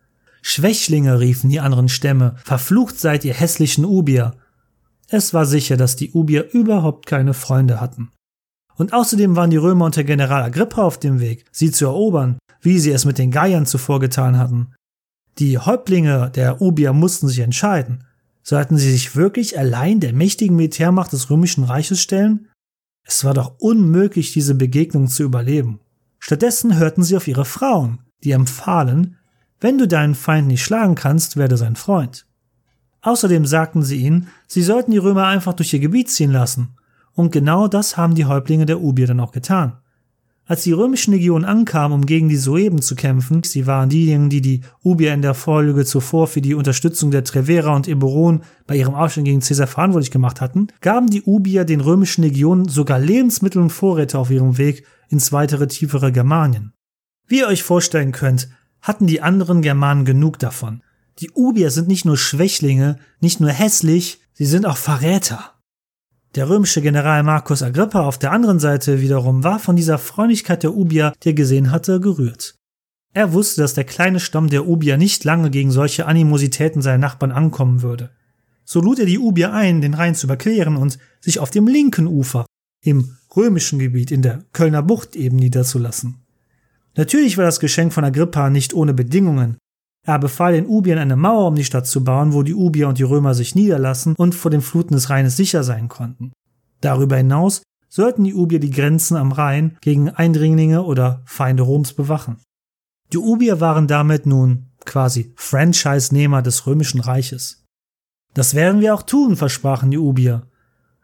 Schwächlinge 0.41 1.19
riefen 1.19 1.51
die 1.51 1.59
anderen 1.59 1.89
Stämme, 1.89 2.37
verflucht 2.45 2.97
seid 2.97 3.25
ihr 3.25 3.35
hässlichen 3.35 3.85
Ubier. 3.85 4.37
Es 5.09 5.35
war 5.35 5.45
sicher, 5.45 5.77
dass 5.77 5.97
die 5.97 6.13
Ubier 6.13 6.53
überhaupt 6.53 7.07
keine 7.07 7.35
Freunde 7.35 7.81
hatten. 7.81 8.13
Und 8.77 8.93
außerdem 8.93 9.35
waren 9.35 9.51
die 9.51 9.57
Römer 9.57 9.87
unter 9.87 10.05
General 10.05 10.45
Agrippa 10.45 10.85
auf 10.85 11.01
dem 11.01 11.19
Weg, 11.19 11.47
sie 11.51 11.73
zu 11.73 11.87
erobern, 11.87 12.39
wie 12.61 12.79
sie 12.79 12.93
es 12.93 13.05
mit 13.05 13.19
den 13.19 13.33
Gaiern 13.33 13.67
zuvor 13.67 13.99
getan 13.99 14.39
hatten. 14.39 14.73
Die 15.39 15.59
Häuptlinge 15.59 16.31
der 16.31 16.63
Ubier 16.63 16.93
mussten 16.93 17.27
sich 17.27 17.41
entscheiden. 17.41 18.05
Sollten 18.45 18.77
sie 18.77 18.93
sich 18.93 19.17
wirklich 19.17 19.59
allein 19.59 19.99
der 19.99 20.13
mächtigen 20.13 20.55
Militärmacht 20.55 21.13
des 21.13 21.29
Römischen 21.29 21.65
Reiches 21.65 22.01
stellen? 22.01 22.47
Es 23.03 23.25
war 23.25 23.35
doch 23.35 23.59
unmöglich, 23.59 24.33
diese 24.33 24.55
Begegnung 24.55 25.09
zu 25.09 25.25
überleben. 25.25 25.81
Stattdessen 26.21 26.79
hörten 26.79 27.03
sie 27.03 27.17
auf 27.17 27.27
ihre 27.27 27.45
Frauen, 27.45 27.99
die 28.25 28.33
empfahlen, 28.33 29.17
wenn 29.61 29.79
du 29.79 29.89
deinen 29.89 30.15
Feind 30.15 30.49
nicht 30.49 30.63
schlagen 30.63 30.95
kannst, 30.95 31.37
werde 31.37 31.57
sein 31.57 31.77
Freund. 31.77 32.27
Außerdem 33.03 33.47
sagten 33.47 33.83
sie 33.83 33.99
ihnen, 33.99 34.29
sie 34.47 34.63
sollten 34.63 34.91
die 34.91 34.99
Römer 34.99 35.27
einfach 35.27 35.53
durch 35.53 35.73
ihr 35.73 35.81
Gebiet 35.81 36.11
ziehen 36.11 36.33
lassen. 36.33 36.77
Und 37.13 37.33
genau 37.33 37.69
das 37.69 37.97
haben 37.97 38.15
die 38.15 38.25
Häuptlinge 38.25 38.67
der 38.67 38.81
Ubier 38.81 39.07
dann 39.07 39.21
auch 39.21 39.33
getan. 39.33 39.79
Als 40.47 40.65
die 40.65 40.73
römischen 40.73 41.15
Legionen 41.15 41.47
ankamen, 41.47 42.01
um 42.01 42.07
gegen 42.07 42.29
die 42.29 42.37
Sueben 42.37 42.83
zu 42.83 42.97
kämpfen, 42.97 43.43
sie 43.45 43.67
waren 43.67 43.89
diejenigen, 43.89 44.29
die 44.29 44.43
die 44.43 44.61
Ubier 44.83 45.15
in 45.15 45.23
der 45.23 45.33
Vorlüge 45.33 45.87
zuvor 45.87 46.27
für 46.27 46.43
die 46.43 46.55
Unterstützung 46.55 47.11
der 47.11 47.25
Trevera 47.25 47.75
und 47.75 47.89
Eburon 47.89 48.43
bei 48.67 48.77
ihrem 48.77 48.95
Aufstand 48.95 49.27
gegen 49.27 49.41
Caesar 49.41 49.67
verantwortlich 49.67 50.11
gemacht 50.11 50.43
hatten, 50.43 50.67
gaben 50.83 51.09
die 51.09 51.23
Ubier 51.23 51.65
den 51.65 51.81
römischen 51.81 52.25
Legionen 52.25 52.69
sogar 52.69 52.99
Lebensmittel 52.99 53.63
und 53.63 53.71
Vorräte 53.71 54.19
auf 54.19 54.31
ihrem 54.31 54.59
Weg 54.59 54.85
ins 55.09 55.33
weitere 55.33 55.67
tiefere 55.67 56.13
Germanien. 56.13 56.75
Wie 57.27 57.39
ihr 57.39 57.49
euch 57.49 57.63
vorstellen 57.63 58.13
könnt, 58.13 58.49
hatten 58.83 59.07
die 59.07 59.23
anderen 59.23 59.63
Germanen 59.63 60.05
genug 60.05 60.39
davon. 60.39 60.83
Die 61.21 61.31
Ubier 61.31 61.71
sind 61.71 61.89
nicht 61.89 62.05
nur 62.05 62.19
Schwächlinge, 62.19 62.99
nicht 63.21 63.41
nur 63.41 63.51
hässlich, 63.51 64.21
sie 64.33 64.47
sind 64.47 64.67
auch 64.67 64.77
Verräter. 64.77 65.53
Der 66.35 66.49
römische 66.49 66.83
General 66.83 67.23
Marcus 67.23 67.63
Agrippa 67.63 68.01
auf 68.01 68.19
der 68.19 68.33
anderen 68.33 68.59
Seite 68.59 69.01
wiederum 69.01 69.45
war 69.45 69.61
von 69.61 69.77
dieser 69.77 69.99
Freundlichkeit 69.99 70.65
der 70.65 70.75
Ubier, 70.75 71.13
die 71.23 71.31
er 71.31 71.35
gesehen 71.35 71.71
hatte, 71.71 72.01
gerührt. 72.01 72.57
Er 73.13 73.33
wusste, 73.33 73.61
dass 73.61 73.75
der 73.75 73.85
kleine 73.85 74.19
Stamm 74.19 74.51
der 74.51 74.67
Ubier 74.67 74.97
nicht 74.97 75.23
lange 75.23 75.51
gegen 75.51 75.71
solche 75.71 76.07
Animositäten 76.07 76.83
seiner 76.83 76.99
Nachbarn 76.99 77.31
ankommen 77.31 77.83
würde. 77.83 78.11
So 78.65 78.81
lud 78.81 78.99
er 78.99 79.07
die 79.07 79.21
Ubier 79.21 79.53
ein, 79.53 79.81
den 79.81 79.95
Rhein 79.95 80.17
zu 80.17 80.27
überqueren 80.27 80.77
und 80.77 80.99
sich 81.21 81.39
auf 81.39 81.51
dem 81.51 81.69
linken 81.69 82.09
Ufer, 82.09 82.45
im 82.83 83.17
römischen 83.37 83.79
Gebiet 83.79 84.11
in 84.11 84.23
der 84.23 84.45
Kölner 84.53 84.83
Bucht 84.83 85.15
eben 85.15 85.37
niederzulassen. 85.37 86.24
Natürlich 86.97 87.37
war 87.37 87.45
das 87.45 87.61
Geschenk 87.61 87.93
von 87.93 88.05
Agrippa 88.05 88.51
nicht 88.51 88.75
ohne 88.75 88.95
Bedingungen. 88.95 89.59
Er 90.07 90.19
befahl 90.19 90.53
den 90.53 90.67
Ubiern 90.67 90.99
eine 90.99 91.17
Mauer 91.17 91.49
um 91.49 91.55
die 91.55 91.65
Stadt 91.65 91.87
zu 91.87 92.05
bauen, 92.05 92.35
wo 92.35 92.43
die 92.43 92.55
Ubier 92.55 92.89
und 92.89 92.99
die 92.99 93.05
Römer 93.05 93.35
sich 93.35 93.55
niederlassen 93.55 94.15
und 94.17 94.35
vor 94.35 94.51
den 94.51 94.61
Fluten 94.61 94.95
des 94.95 95.09
Rheines 95.09 95.37
sicher 95.37 95.65
sein 95.65 95.89
konnten. 95.89 96.33
Darüber 96.81 97.17
hinaus 97.17 97.63
sollten 97.89 98.25
die 98.25 98.35
Ubier 98.35 98.61
die 98.61 98.71
Grenzen 98.71 99.17
am 99.17 99.33
Rhein 99.33 99.79
gegen 99.81 100.11
Eindringlinge 100.11 100.83
oder 100.83 101.23
Feinde 101.25 101.63
Roms 101.63 101.95
bewachen. 101.95 102.39
Die 103.13 103.19
Ubier 103.19 103.61
waren 103.61 103.87
damit 103.87 104.27
nun 104.27 104.67
quasi 104.85 105.33
Franchise-Nehmer 105.37 106.43
des 106.43 106.67
römischen 106.67 107.01
Reiches. 107.01 107.65
Das 108.35 108.55
werden 108.55 108.81
wir 108.81 108.95
auch 108.95 109.03
tun, 109.03 109.37
versprachen 109.37 109.91
die 109.91 109.99
Ubier. 109.99 110.49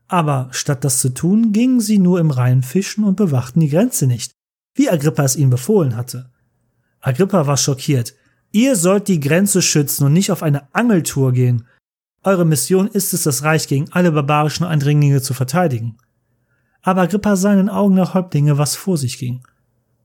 Aber 0.09 0.49
statt 0.51 0.85
das 0.85 0.99
zu 0.99 1.15
tun, 1.15 1.53
gingen 1.53 1.81
sie 1.81 1.99
nur 1.99 2.19
im 2.19 2.33
Rhein 2.33 2.63
fischen 2.63 3.05
und 3.05 3.17
bewachten 3.17 3.61
die 3.61 3.69
Grenze 3.69 4.07
nicht, 4.07 4.33
wie 4.75 4.91
Agrippa 4.91 5.25
es 5.25 5.37
ihnen 5.37 5.51
befohlen 5.51 5.97
hatte. 5.97 6.31
Agrippa 7.01 7.47
war 7.47 7.57
schockiert. 7.57 8.15
Ihr 8.53 8.77
sollt 8.77 9.09
die 9.09 9.21
Grenze 9.21 9.63
schützen 9.63 10.05
und 10.05 10.13
nicht 10.13 10.31
auf 10.33 10.43
eine 10.43 10.75
Angeltour 10.75 11.33
gehen. 11.33 11.67
Eure 12.23 12.45
Mission 12.45 12.89
ist 12.89 13.15
es, 13.15 13.23
das 13.23 13.43
Reich 13.43 13.69
gegen 13.69 13.91
alle 13.93 14.13
barbarischen 14.13 14.67
Eindringlinge 14.67 15.23
zu 15.23 15.33
verteidigen. 15.33 15.97
Aber 16.83 17.03
Agrippa 17.03 17.37
sah 17.37 17.53
in 17.53 17.59
den 17.59 17.69
Augen 17.69 17.97
der 17.97 18.15
Häuptlinge, 18.15 18.59
was 18.59 18.77
vor 18.77 18.97
sich 18.97 19.19
ging. 19.19 19.43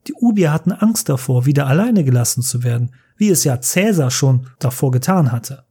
Die 0.08 0.14
Ubier 0.14 0.52
hatten 0.52 0.72
Angst 0.72 1.10
davor, 1.10 1.46
wieder 1.46 1.68
alleine 1.68 2.04
gelassen 2.04 2.44
zu 2.44 2.64
werden, 2.64 2.92
wie 3.18 3.30
es 3.30 3.44
ja 3.44 3.60
Cäsar 3.60 4.12
schon 4.12 4.48
davor 4.60 4.92
getan 4.92 5.32
hatte. 5.32 5.64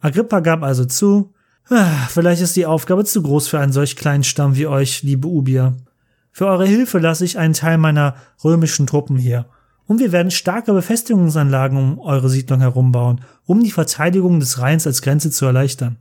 Agrippa 0.00 0.40
gab 0.40 0.62
also 0.62 0.84
zu, 0.84 1.32
ah, 1.68 2.06
vielleicht 2.08 2.42
ist 2.42 2.56
die 2.56 2.66
Aufgabe 2.66 3.04
zu 3.04 3.22
groß 3.22 3.48
für 3.48 3.60
einen 3.60 3.72
solch 3.72 3.96
kleinen 3.96 4.24
Stamm 4.24 4.56
wie 4.56 4.66
euch, 4.66 5.02
liebe 5.02 5.28
Ubier. 5.28 5.76
Für 6.36 6.48
eure 6.48 6.66
Hilfe 6.66 6.98
lasse 6.98 7.24
ich 7.24 7.38
einen 7.38 7.54
Teil 7.54 7.78
meiner 7.78 8.14
römischen 8.44 8.86
Truppen 8.86 9.16
hier 9.16 9.46
und 9.86 10.00
wir 10.00 10.12
werden 10.12 10.30
starke 10.30 10.74
Befestigungsanlagen 10.74 11.78
um 11.78 11.98
eure 11.98 12.28
Siedlung 12.28 12.60
herum 12.60 12.92
bauen, 12.92 13.22
um 13.46 13.64
die 13.64 13.70
Verteidigung 13.70 14.38
des 14.38 14.60
Rheins 14.60 14.86
als 14.86 15.00
Grenze 15.00 15.30
zu 15.30 15.46
erleichtern. 15.46 15.96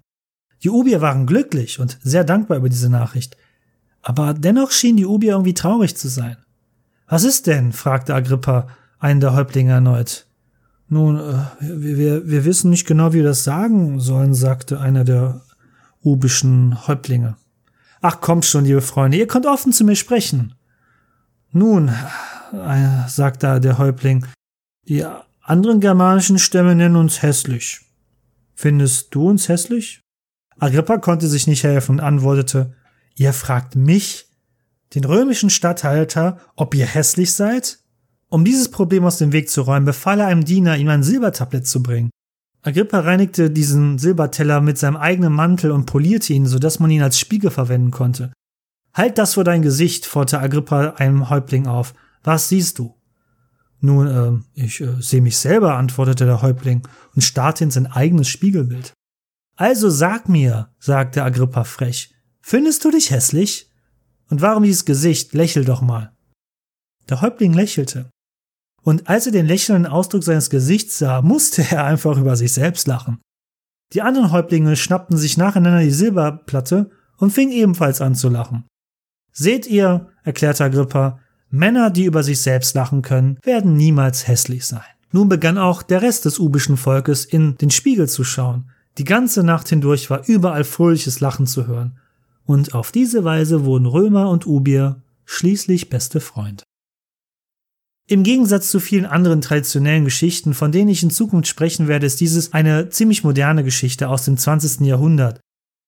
Die 0.61 0.69
Ubier 0.69 0.99
waren 0.99 1.25
glücklich 1.25 1.79
und 1.79 1.97
sehr 2.03 2.25
dankbar 2.25 2.57
über 2.57 2.67
diese 2.67 2.89
Nachricht. 2.89 3.37
Aber 4.01 4.33
dennoch 4.33 4.71
schien 4.71 4.97
die 4.97 5.05
Ubier 5.05 5.31
irgendwie 5.31 5.53
traurig 5.53 5.95
zu 5.95 6.09
sein. 6.09 6.35
Was 7.07 7.23
ist 7.23 7.47
denn? 7.47 7.71
fragte 7.71 8.13
Agrippa 8.13 8.67
einen 8.99 9.21
der 9.21 9.35
Häuptlinge 9.35 9.71
erneut. 9.71 10.27
Nun, 10.89 11.17
äh, 11.17 11.45
wir, 11.61 12.27
wir 12.27 12.43
wissen 12.43 12.71
nicht 12.71 12.85
genau, 12.85 13.13
wie 13.13 13.19
wir 13.19 13.23
das 13.23 13.45
sagen 13.45 14.01
sollen, 14.01 14.33
sagte 14.33 14.81
einer 14.81 15.05
der 15.05 15.43
ubischen 16.03 16.89
Häuptlinge. 16.89 17.37
Ach 18.01 18.21
kommt 18.21 18.45
schon, 18.45 18.65
liebe 18.65 18.81
Freunde, 18.81 19.17
ihr 19.17 19.27
könnt 19.27 19.45
offen 19.45 19.71
zu 19.71 19.83
mir 19.83 19.95
sprechen. 19.95 20.55
Nun, 21.51 21.89
äh, 21.89 23.07
sagt 23.07 23.43
da 23.43 23.59
der 23.59 23.77
Häuptling. 23.77 24.25
Die 24.87 25.05
anderen 25.41 25.79
germanischen 25.79 26.39
Stämme 26.39 26.75
nennen 26.75 26.95
uns 26.95 27.21
hässlich. 27.21 27.81
Findest 28.55 29.13
du 29.13 29.29
uns 29.29 29.49
hässlich? 29.49 30.01
Agrippa 30.57 30.97
konnte 30.97 31.27
sich 31.27 31.47
nicht 31.47 31.63
helfen 31.63 31.93
und 31.93 31.99
antwortete, 31.99 32.73
ihr 33.15 33.33
fragt 33.33 33.75
mich, 33.75 34.29
den 34.93 35.03
römischen 35.03 35.49
Statthalter, 35.49 36.39
ob 36.55 36.75
ihr 36.75 36.85
hässlich 36.85 37.33
seid? 37.33 37.79
Um 38.29 38.45
dieses 38.45 38.69
Problem 38.69 39.05
aus 39.05 39.17
dem 39.17 39.31
Weg 39.31 39.49
zu 39.49 39.61
räumen, 39.61 39.85
befahl 39.85 40.19
er 40.19 40.27
einem 40.27 40.45
Diener, 40.45 40.77
ihm 40.77 40.89
ein 40.89 41.03
Silbertablett 41.03 41.67
zu 41.67 41.83
bringen. 41.83 42.09
Agrippa 42.65 42.99
reinigte 43.01 43.51
diesen 43.51 43.99
Silberteller 43.99 44.59
mit 44.59 44.79
seinem 44.79 44.97
eigenen 44.97 45.31
Mantel 45.31 45.69
und 45.69 45.85
polierte 45.85 46.33
ihn, 46.33 46.47
sodass 46.47 46.79
man 46.79 46.89
ihn 46.89 47.03
als 47.03 47.19
Spiegel 47.19 47.51
verwenden 47.51 47.91
konnte. 47.91 48.33
Halt 48.91 49.19
das 49.19 49.35
vor 49.35 49.43
dein 49.43 49.61
Gesicht, 49.61 50.07
forderte 50.07 50.39
Agrippa 50.39 50.95
einem 50.97 51.29
Häuptling 51.29 51.67
auf. 51.67 51.93
Was 52.23 52.49
siehst 52.49 52.79
du? 52.79 52.95
Nun, 53.81 54.07
äh, 54.55 54.63
ich 54.65 54.81
äh, 54.81 54.99
sehe 54.99 55.21
mich 55.21 55.37
selber, 55.37 55.75
antwortete 55.75 56.25
der 56.25 56.41
Häuptling 56.41 56.87
und 57.13 57.21
starrte 57.21 57.63
in 57.63 57.71
sein 57.71 57.85
eigenes 57.85 58.29
Spiegelbild. 58.29 58.93
Also 59.55 59.91
sag 59.91 60.27
mir, 60.27 60.69
sagte 60.79 61.23
Agrippa 61.23 61.65
frech, 61.65 62.15
findest 62.41 62.83
du 62.83 62.89
dich 62.89 63.11
hässlich? 63.11 63.69
Und 64.29 64.41
warum 64.41 64.63
dieses 64.63 64.85
Gesicht? 64.85 65.33
Lächel 65.35 65.65
doch 65.65 65.81
mal. 65.81 66.13
Der 67.09 67.21
Häuptling 67.21 67.53
lächelte. 67.53 68.09
Und 68.85 69.09
als 69.09 69.25
er 69.25 69.31
den 69.31 69.47
lächelnden 69.47 69.91
Ausdruck 69.91 70.23
seines 70.23 70.51
Gesichts 70.51 70.99
sah, 70.99 71.23
musste 71.23 71.65
er 71.71 71.85
einfach 71.85 72.17
über 72.17 72.35
sich 72.35 72.53
selbst 72.53 72.87
lachen. 72.87 73.19
Die 73.93 74.03
anderen 74.03 74.31
Häuptlinge 74.31 74.75
schnappten 74.75 75.17
sich 75.17 75.37
nacheinander 75.37 75.79
die 75.81 75.89
Silberplatte 75.89 76.91
und 77.17 77.31
fingen 77.31 77.51
ebenfalls 77.51 77.99
an 77.99 78.13
zu 78.13 78.29
lachen. 78.29 78.65
Seht 79.31 79.65
ihr, 79.65 80.09
erklärte 80.23 80.65
Agrippa, 80.65 81.19
Männer, 81.49 81.89
die 81.89 82.05
über 82.05 82.21
sich 82.21 82.41
selbst 82.41 82.75
lachen 82.75 83.01
können, 83.01 83.39
werden 83.43 83.75
niemals 83.75 84.27
hässlich 84.27 84.65
sein. 84.65 84.83
Nun 85.11 85.29
begann 85.29 85.57
auch 85.57 85.81
der 85.81 86.03
Rest 86.03 86.25
des 86.25 86.37
ubischen 86.37 86.77
Volkes 86.77 87.25
in 87.25 87.57
den 87.57 87.71
Spiegel 87.71 88.07
zu 88.07 88.23
schauen. 88.23 88.69
Die 88.99 89.03
ganze 89.03 89.43
Nacht 89.43 89.67
hindurch 89.67 90.11
war 90.11 90.27
überall 90.27 90.63
fröhliches 90.63 91.21
Lachen 91.21 91.47
zu 91.47 91.65
hören. 91.65 91.97
Und 92.45 92.75
auf 92.75 92.91
diese 92.91 93.23
Weise 93.23 93.65
wurden 93.65 93.87
Römer 93.87 94.29
und 94.29 94.45
Ubier 94.45 95.01
schließlich 95.25 95.89
beste 95.89 96.19
Freunde. 96.19 96.63
Im 98.07 98.21
Gegensatz 98.21 98.69
zu 98.69 98.79
vielen 98.79 99.05
anderen 99.05 99.41
traditionellen 99.41 100.05
Geschichten, 100.05 100.53
von 100.53 100.71
denen 100.71 100.89
ich 100.89 101.01
in 101.01 101.09
Zukunft 101.09 101.47
sprechen 101.47 101.87
werde, 101.87 102.05
ist 102.05 102.21
dieses 102.21 102.53
eine 102.53 102.89
ziemlich 102.89 103.23
moderne 103.23 103.63
Geschichte 103.63 104.09
aus 104.09 104.25
dem 104.25 104.37
20. 104.37 104.81
Jahrhundert. 104.81 105.39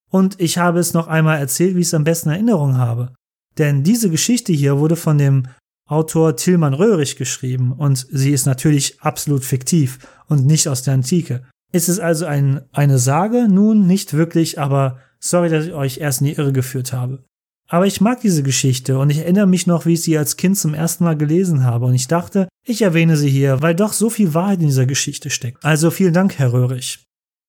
Und 0.10 0.40
ich 0.40 0.58
habe 0.58 0.80
es 0.80 0.94
noch 0.94 1.08
einmal 1.08 1.38
erzählt, 1.38 1.76
wie 1.76 1.82
ich 1.82 1.88
es 1.88 1.94
am 1.94 2.06
besten 2.06 2.30
in 2.30 2.36
Erinnerung 2.36 2.78
habe. 2.78 3.14
Denn 3.58 3.84
diese 3.84 4.10
Geschichte 4.10 4.52
hier 4.52 4.80
wurde 4.80 4.96
von 4.96 5.18
dem 5.18 5.48
Autor 5.88 6.36
Tilman 6.36 6.74
Röhrig 6.74 7.16
geschrieben 7.16 7.72
und 7.72 8.08
sie 8.12 8.32
ist 8.32 8.46
natürlich 8.46 9.00
absolut 9.02 9.44
fiktiv 9.44 10.00
und 10.28 10.46
nicht 10.46 10.68
aus 10.68 10.82
der 10.82 10.96
Antike. 10.96 11.44
Ist 11.72 11.88
es 11.88 12.00
also 12.00 12.26
ein, 12.26 12.62
eine 12.72 12.98
Sage? 12.98 13.48
Nun, 13.50 13.88
nicht 13.88 14.14
wirklich, 14.14 14.60
aber 14.60 15.00
sorry, 15.20 15.50
dass 15.50 15.66
ich 15.66 15.74
euch 15.74 16.00
erst 16.00 16.22
in 16.22 16.28
die 16.28 16.34
Irre 16.34 16.52
geführt 16.52 16.94
habe. 16.94 17.24
Aber 17.68 17.86
ich 17.86 18.00
mag 18.00 18.22
diese 18.22 18.44
Geschichte 18.44 18.98
und 18.98 19.10
ich 19.10 19.20
erinnere 19.20 19.48
mich 19.48 19.68
noch, 19.68 19.86
wie 19.86 19.94
ich 19.94 20.02
sie 20.02 20.18
als 20.18 20.38
Kind 20.38 20.58
zum 20.58 20.74
ersten 20.74 21.04
Mal 21.04 21.18
gelesen 21.18 21.64
habe 21.64 21.86
und 21.86 21.96
ich 21.96 22.08
dachte, 22.08 22.48
ich 22.66 22.82
erwähne 22.82 23.18
sie 23.18 23.30
hier, 23.30 23.62
weil 23.62 23.76
doch 23.76 23.94
so 23.94 24.10
viel 24.10 24.34
Wahrheit 24.34 24.62
in 24.62 24.68
dieser 24.68 24.86
Geschichte 24.86 25.30
steckt. 25.30 25.64
Also 25.64 25.92
vielen 25.92 26.14
Dank, 26.14 26.38
Herr 26.40 26.54
Röhrig. 26.54 27.04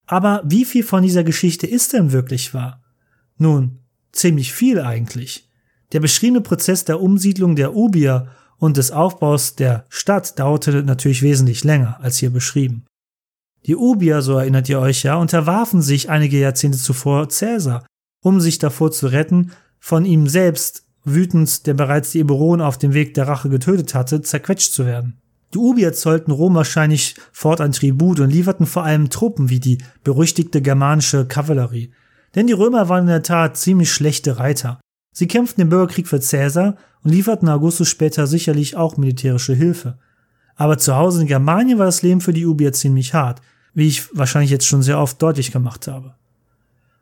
Aber 0.07 0.41
wie 0.43 0.65
viel 0.65 0.83
von 0.83 1.03
dieser 1.03 1.23
Geschichte 1.23 1.67
ist 1.67 1.93
denn 1.93 2.11
wirklich 2.11 2.53
wahr? 2.53 2.83
Nun, 3.37 3.79
ziemlich 4.11 4.53
viel 4.53 4.81
eigentlich. 4.81 5.49
Der 5.93 5.99
beschriebene 6.01 6.41
Prozess 6.41 6.83
der 6.83 6.99
Umsiedlung 6.99 7.55
der 7.55 7.75
Ubier 7.75 8.27
und 8.57 8.77
des 8.77 8.91
Aufbaus 8.91 9.55
der 9.55 9.85
Stadt 9.89 10.37
dauerte 10.37 10.83
natürlich 10.83 11.21
wesentlich 11.21 11.63
länger 11.63 11.99
als 12.01 12.17
hier 12.17 12.29
beschrieben. 12.29 12.85
Die 13.65 13.75
Ubier, 13.75 14.21
so 14.21 14.37
erinnert 14.37 14.67
ihr 14.69 14.79
euch 14.79 15.03
ja, 15.03 15.15
unterwarfen 15.15 15.81
sich 15.81 16.09
einige 16.09 16.39
Jahrzehnte 16.39 16.77
zuvor 16.77 17.29
Cäsar, 17.29 17.85
um 18.21 18.41
sich 18.41 18.57
davor 18.57 18.91
zu 18.91 19.07
retten, 19.07 19.51
von 19.79 20.05
ihm 20.05 20.27
selbst, 20.27 20.83
wütend, 21.03 21.65
der 21.65 21.73
bereits 21.73 22.11
die 22.11 22.19
Eburonen 22.19 22.65
auf 22.65 22.77
dem 22.77 22.93
Weg 22.93 23.13
der 23.13 23.27
Rache 23.27 23.49
getötet 23.49 23.95
hatte, 23.95 24.21
zerquetscht 24.21 24.73
zu 24.73 24.85
werden. 24.85 25.17
Die 25.53 25.57
Ubier 25.57 25.93
zollten 25.93 26.31
Rom 26.31 26.55
wahrscheinlich 26.55 27.15
fortan 27.31 27.71
Tribut 27.71 28.19
und 28.19 28.29
lieferten 28.29 28.65
vor 28.65 28.83
allem 28.83 29.09
Truppen 29.09 29.49
wie 29.49 29.59
die 29.59 29.79
berüchtigte 30.03 30.61
germanische 30.61 31.25
Kavallerie. 31.25 31.91
Denn 32.35 32.45
die 32.45 32.53
Römer 32.53 32.89
waren 32.89 33.01
in 33.01 33.07
der 33.07 33.23
Tat 33.23 33.57
ziemlich 33.57 33.91
schlechte 33.91 34.37
Reiter 34.37 34.79
Sie 35.19 35.27
kämpften 35.27 35.61
im 35.61 35.69
Bürgerkrieg 35.69 36.07
für 36.07 36.19
Caesar 36.19 36.77
und 37.03 37.11
lieferten 37.11 37.49
Augustus 37.49 37.89
später 37.89 38.27
sicherlich 38.27 38.77
auch 38.77 38.97
militärische 38.97 39.53
Hilfe. 39.53 39.97
Aber 40.55 40.77
zu 40.77 40.95
Hause 40.95 41.21
in 41.21 41.27
Germanien 41.27 41.77
war 41.77 41.85
das 41.85 42.01
Leben 42.01 42.21
für 42.21 42.33
die 42.33 42.45
Ubier 42.45 42.73
ziemlich 42.73 43.13
hart, 43.13 43.41
wie 43.73 43.87
ich 43.87 44.15
wahrscheinlich 44.15 44.51
jetzt 44.51 44.67
schon 44.67 44.81
sehr 44.81 44.99
oft 44.99 45.21
deutlich 45.21 45.51
gemacht 45.51 45.87
habe. 45.87 46.15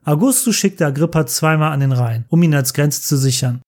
Augustus 0.07 0.55
schickte 0.55 0.85
Agrippa 0.85 1.25
zweimal 1.25 1.73
an 1.73 1.81
den 1.81 1.91
Rhein, 1.91 2.23
um 2.29 2.41
ihn 2.41 2.55
als 2.55 2.73
Grenze 2.73 3.01
zu 3.01 3.17
sichern. 3.17 3.61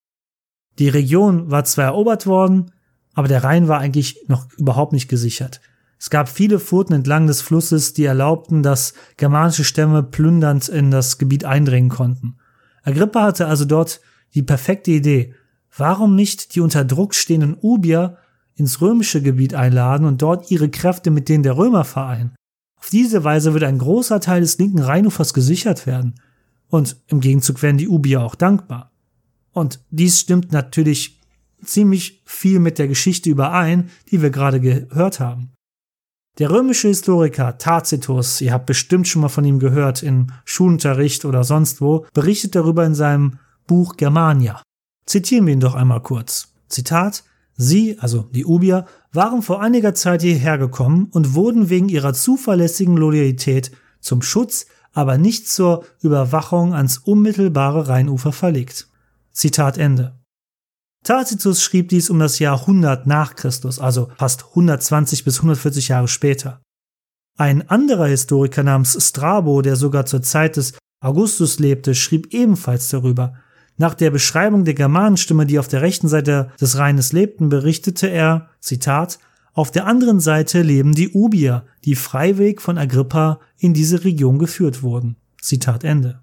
Die 0.77 0.87
Region 0.87 1.51
war 1.51 1.65
zwar 1.65 1.83
erobert 1.83 2.27
worden, 2.27 2.71
aber 3.13 3.27
der 3.27 3.43
Rhein 3.43 3.67
war 3.67 3.79
eigentlich 3.79 4.23
noch 4.29 4.47
überhaupt 4.53 4.93
nicht 4.93 5.09
gesichert. 5.09 5.59
Es 5.99 6.09
gab 6.09 6.29
viele 6.29 6.59
Furten 6.59 6.95
entlang 6.95 7.27
des 7.27 7.41
Flusses, 7.41 7.91
die 7.91 8.05
erlaubten, 8.05 8.63
dass 8.63 8.93
germanische 9.17 9.65
Stämme 9.65 10.01
plündernd 10.01 10.69
in 10.69 10.91
das 10.91 11.17
Gebiet 11.17 11.43
eindringen 11.43 11.89
konnten. 11.89 12.37
Agrippa 12.83 13.21
hatte 13.21 13.47
also 13.47 13.65
dort 13.65 13.99
die 14.33 14.43
perfekte 14.43 14.91
Idee. 14.91 15.35
Warum 15.75 16.15
nicht 16.15 16.55
die 16.55 16.61
unter 16.61 16.85
Druck 16.85 17.15
stehenden 17.15 17.57
Ubier 17.59 18.15
ins 18.55 18.79
römische 18.79 19.21
Gebiet 19.21 19.55
einladen 19.55 20.05
und 20.05 20.21
dort 20.21 20.49
ihre 20.51 20.69
Kräfte 20.69 21.11
mit 21.11 21.27
denen 21.27 21.43
der 21.43 21.57
Römer 21.57 21.83
vereinen? 21.83 22.33
Auf 22.79 22.89
diese 22.89 23.25
Weise 23.25 23.51
würde 23.51 23.67
ein 23.67 23.77
großer 23.77 24.21
Teil 24.21 24.39
des 24.39 24.57
linken 24.57 24.79
Rheinufers 24.79 25.33
gesichert 25.33 25.85
werden. 25.85 26.15
Und 26.69 26.97
im 27.07 27.19
Gegenzug 27.19 27.61
wären 27.61 27.77
die 27.77 27.87
Ubier 27.87 28.21
auch 28.21 28.35
dankbar. 28.35 28.91
Und 29.51 29.79
dies 29.89 30.19
stimmt 30.19 30.51
natürlich 30.51 31.19
ziemlich 31.63 32.21
viel 32.25 32.59
mit 32.59 32.79
der 32.79 32.87
Geschichte 32.87 33.29
überein, 33.29 33.89
die 34.11 34.21
wir 34.21 34.29
gerade 34.29 34.61
gehört 34.61 35.19
haben. 35.19 35.51
Der 36.37 36.51
römische 36.51 36.87
Historiker 36.87 37.57
Tacitus, 37.57 38.39
ihr 38.39 38.53
habt 38.53 38.65
bestimmt 38.65 39.07
schon 39.07 39.23
mal 39.23 39.29
von 39.29 39.43
ihm 39.43 39.59
gehört 39.59 40.03
im 40.03 40.27
Schulunterricht 40.45 41.25
oder 41.25 41.43
sonst 41.43 41.81
wo, 41.81 42.05
berichtet 42.13 42.55
darüber 42.55 42.85
in 42.85 42.95
seinem 42.95 43.39
Buch 43.67 43.97
Germania. 43.97 44.61
Zitieren 45.05 45.47
wir 45.47 45.53
ihn 45.53 45.59
doch 45.59 45.75
einmal 45.75 46.01
kurz. 46.01 46.53
Zitat 46.69 47.23
Sie, 47.61 47.97
also 47.99 48.21
die 48.31 48.45
Ubier, 48.45 48.85
waren 49.11 49.41
vor 49.41 49.61
einiger 49.61 49.93
Zeit 49.93 50.21
hierher 50.21 50.57
gekommen 50.57 51.09
und 51.11 51.33
wurden 51.33 51.69
wegen 51.69 51.89
ihrer 51.89 52.13
zuverlässigen 52.13 52.95
Loyalität 52.95 53.71
zum 53.99 54.21
Schutz, 54.21 54.67
aber 54.93 55.17
nicht 55.17 55.47
zur 55.47 55.85
Überwachung 56.01 56.73
ans 56.73 56.97
unmittelbare 56.97 57.87
Rheinufer 57.87 58.31
verlegt. 58.31 58.87
Zitat 59.31 59.77
Ende. 59.77 60.19
Tacitus 61.03 61.63
schrieb 61.63 61.89
dies 61.89 62.09
um 62.09 62.19
das 62.19 62.39
Jahr 62.39 62.61
100 62.61 63.07
nach 63.07 63.35
Christus, 63.35 63.79
also 63.79 64.11
fast 64.17 64.45
120 64.49 65.23
bis 65.23 65.37
140 65.37 65.87
Jahre 65.89 66.07
später. 66.07 66.61
Ein 67.37 67.69
anderer 67.69 68.07
Historiker 68.07 68.63
namens 68.63 68.97
Strabo, 68.99 69.61
der 69.61 69.77
sogar 69.77 70.05
zur 70.05 70.21
Zeit 70.21 70.57
des 70.57 70.73
Augustus 71.01 71.59
lebte, 71.59 71.95
schrieb 71.95 72.33
ebenfalls 72.33 72.89
darüber. 72.89 73.35
Nach 73.77 73.93
der 73.93 74.11
Beschreibung 74.11 74.65
der 74.65 74.73
Germanenstimme, 74.73 75.45
die 75.45 75.57
auf 75.57 75.69
der 75.69 75.81
rechten 75.81 76.09
Seite 76.09 76.51
des 76.59 76.77
Rheines 76.77 77.13
lebten, 77.13 77.47
berichtete 77.47 78.09
er, 78.09 78.49
Zitat, 78.59 79.19
auf 79.53 79.71
der 79.71 79.85
anderen 79.87 80.19
Seite 80.19 80.61
leben 80.61 80.93
die 80.93 81.09
Ubier, 81.09 81.65
die 81.85 81.95
freiwillig 81.95 82.61
von 82.61 82.77
Agrippa 82.77 83.39
in 83.57 83.73
diese 83.73 84.03
Region 84.03 84.39
geführt 84.39 84.83
wurden. 84.83 85.15
Zitat 85.41 85.83
Ende. 85.83 86.21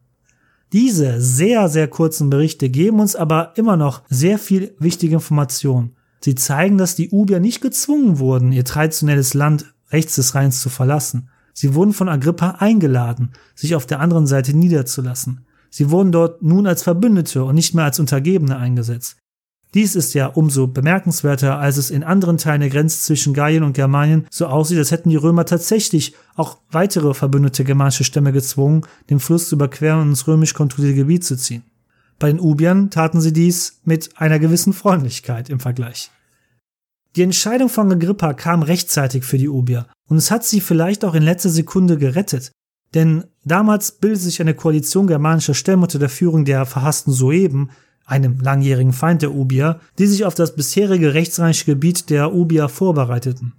Diese 0.73 1.21
sehr, 1.21 1.68
sehr 1.68 1.88
kurzen 1.88 2.30
Berichte 2.30 2.68
geben 2.68 3.00
uns 3.00 3.14
aber 3.14 3.52
immer 3.56 3.76
noch 3.76 4.02
sehr 4.09 4.38
viel 4.38 4.75
wichtige 4.78 5.14
Informationen. 5.14 5.95
Sie 6.21 6.35
zeigen, 6.35 6.76
dass 6.76 6.97
die 6.97 7.11
Ubier 7.11 7.40
nicht 7.40 7.61
gezwungen 7.61 8.18
wurden, 8.18 8.52
ihr 8.52 8.64
traditionelles 8.64 9.35
Land 9.35 9.75
rechts 9.90 10.16
des 10.16 10.35
Rheins 10.35 10.61
zu 10.61 10.68
verlassen. 10.68 11.28
Sie 11.52 11.75
wurden 11.75 11.92
von 11.92 12.09
Agrippa 12.09 12.56
eingeladen, 12.59 13.33
sich 13.54 13.75
auf 13.75 13.87
der 13.87 14.00
anderen 14.00 14.26
Seite 14.26 14.56
niederzulassen. 14.56 15.47
Sie 15.71 15.90
wurden 15.90 16.12
dort 16.12 16.42
nun 16.42 16.66
als 16.66 16.83
Verbündete 16.83 17.45
und 17.45 17.54
nicht 17.54 17.75
mehr 17.75 17.85
als 17.85 18.00
Untergebene 18.00 18.56
eingesetzt. 18.56 19.16
Dies 19.75 19.94
ist 19.94 20.14
ja 20.14 20.26
umso 20.26 20.68
bemerkenswerter, 20.68 21.58
als 21.58 21.76
es 21.76 21.90
in 21.90 22.04
anderen 22.04 22.38
Teilen 22.38 22.61
der 22.61 22.70
Grenze 22.70 23.00
zwischen 23.00 23.35
Gallien 23.35 23.62
und 23.62 23.75
Germanien 23.75 24.26
so 24.30 24.46
aussieht, 24.46 24.78
als 24.78 24.90
hätten 24.90 25.11
die 25.11 25.16
Römer 25.16 25.44
tatsächlich 25.44 26.14
auch 26.35 26.58
weitere 26.70 27.12
verbündete 27.14 27.64
germanische 27.64 28.04
Stämme 28.04 28.32
gezwungen, 28.32 28.82
den 29.10 29.21
Fluss 29.21 29.49
zu 29.49 29.56
überqueren 29.56 30.00
und 30.00 30.08
ins 30.10 30.26
römisch 30.26 30.54
kontrollierte 30.54 30.97
Gebiet 30.97 31.25
zu 31.25 31.36
ziehen. 31.36 31.62
Bei 32.19 32.28
den 32.28 32.41
Ubiern 32.41 32.91
taten 32.91 33.21
sie 33.21 33.32
dies 33.32 33.80
mit 33.84 34.10
einer 34.17 34.38
gewissen 34.38 34.73
Freundlichkeit 34.73 35.50
im 35.50 35.60
Vergleich. 35.60 36.10
Die 37.14 37.23
Entscheidung 37.23 37.69
von 37.69 37.91
Agrippa 37.93 38.34
kam 38.34 38.62
rechtzeitig 38.62 39.25
für 39.25 39.38
die 39.38 39.49
Ubier 39.49 39.86
und 40.08 40.17
es 40.17 40.30
hat 40.30 40.45
sie 40.45 40.60
vielleicht 40.60 41.04
auch 41.04 41.14
in 41.14 41.23
letzter 41.23 41.50
Sekunde 41.50 41.99
gerettet, 41.99 42.52
denn 42.95 43.25
damals 43.45 43.93
bildete 43.93 44.23
sich 44.23 44.41
eine 44.41 44.54
Koalition 44.54 45.06
germanischer 45.06 45.54
Stämme 45.54 45.82
unter 45.82 45.99
der 45.99 46.08
Führung 46.08 46.45
der 46.45 46.67
verhassten 46.67 47.12
Sueben, 47.12 47.71
einem 48.06 48.40
langjährigen 48.40 48.92
Feind 48.92 49.23
der 49.23 49.34
Ubier, 49.34 49.80
die 49.99 50.06
sich 50.06 50.25
auf 50.25 50.34
das 50.34 50.54
bisherige 50.54 51.12
rechtsreiche 51.12 51.64
Gebiet 51.66 52.08
der 52.08 52.32
Ubier 52.32 52.69
vorbereiteten. 52.69 53.52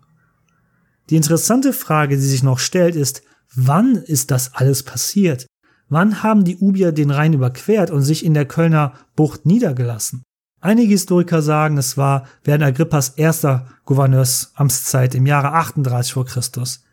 Die 1.10 1.18
interessante 1.18 1.74
Frage, 1.74 2.16
die 2.16 2.24
sich 2.24 2.44
noch 2.44 2.60
stellt, 2.60 2.96
ist, 2.96 3.22
wann 3.54 3.96
ist 3.96 4.32
das 4.32 4.56
alles 4.56 4.84
passiert? 4.84 5.46
Wann 5.90 6.24
haben 6.24 6.44
die 6.44 6.58
Ubier 6.58 6.92
den 6.92 7.12
Rhein 7.12 7.34
überquert 7.34 7.92
und 7.92 8.02
sich 8.02 8.26
in 8.26 8.34
der 8.34 8.46
Kölner 8.46 8.94
Bucht 9.16 9.46
niedergelassen? 9.46 10.24
Einige 10.60 10.92
Historiker 10.92 11.42
sagen, 11.42 11.78
es 11.78 11.98
war 11.98 12.28
während 12.44 12.64
Agrippas 12.64 13.10
erster 13.10 13.68
Gouverneursamtszeit 13.86 15.16
im 15.16 15.26
Jahre 15.26 15.54
38 15.54 16.14
vor 16.14 16.26
Christus. 16.26 16.84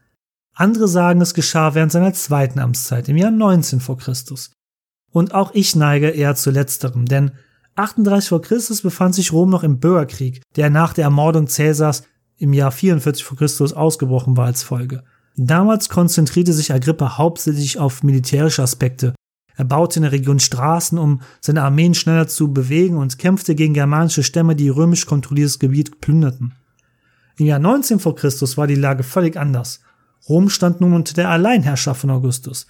Andere 0.55 0.87
sagen, 0.87 1.21
es 1.21 1.35
geschah 1.35 1.75
während 1.75 1.91
seiner 1.91 2.13
zweiten 2.13 2.61
Amtszeit 2.61 3.09
im 3.09 3.17
Jahr 3.17 3.31
19 3.31 3.81
vor 3.81 3.99
Christus. 3.99 4.53
Und 5.11 5.35
auch 5.35 5.55
ich 5.55 5.75
neige 5.75 6.11
eher 6.11 6.37
zu 6.37 6.51
letzterem, 6.51 7.07
denn 7.07 7.33
38 7.77 8.29
vor 8.29 8.43
Christus 8.43 8.83
befand 8.83 9.15
sich 9.15 9.33
Rom 9.33 9.51
noch 9.51 9.65
im 9.65 9.81
Bürgerkrieg, 9.81 10.43
der 10.57 10.71
nach 10.71 10.93
der 10.93 11.05
Ermordung 11.05 11.49
Cäsars 11.49 12.05
im 12.37 12.53
Jahr 12.53 12.71
44 12.71 13.25
vor 13.25 13.37
Christus 13.37 13.73
ausgebrochen 13.73 14.37
war 14.37 14.47
als 14.47 14.63
Folge. 14.63 15.03
Damals 15.37 15.89
konzentrierte 15.89 16.53
sich 16.53 16.73
Agrippa 16.73 17.19
hauptsächlich 17.19 17.79
auf 17.79 18.03
militärische 18.03 18.63
Aspekte. 18.63 19.15
Er 19.57 19.65
baute 19.65 19.99
in 19.99 20.03
der 20.03 20.13
Region 20.13 20.41
Straßen, 20.41 20.99
um 20.99 21.21
seine 21.41 21.63
Armeen 21.63 21.95
schneller 21.95 22.29
zu 22.29 22.53
bewegen 22.53 22.97
und 22.97 23.19
kämpfte 23.19 23.55
gegen 23.55 23.75
germanische 23.75 24.23
Stämme, 24.23 24.55
die 24.57 24.69
römisch 24.69 25.07
kontrolliertes 25.07 25.59
Gebiet 25.59 26.01
plünderten. 26.01 26.55
Im 27.37 27.47
Jahr 27.47 27.59
19 27.59 27.99
vor 27.99 28.15
Christus 28.15 28.57
war 28.57 28.67
die 28.67 28.75
Lage 28.77 29.03
völlig 29.03 29.37
anders. 29.37 29.81
Rom 30.29 30.49
stand 30.49 30.81
nun 30.81 30.93
unter 30.93 31.15
der 31.15 31.31
Alleinherrschaft 31.31 32.01
von 32.01 32.11
Augustus. 32.11 32.67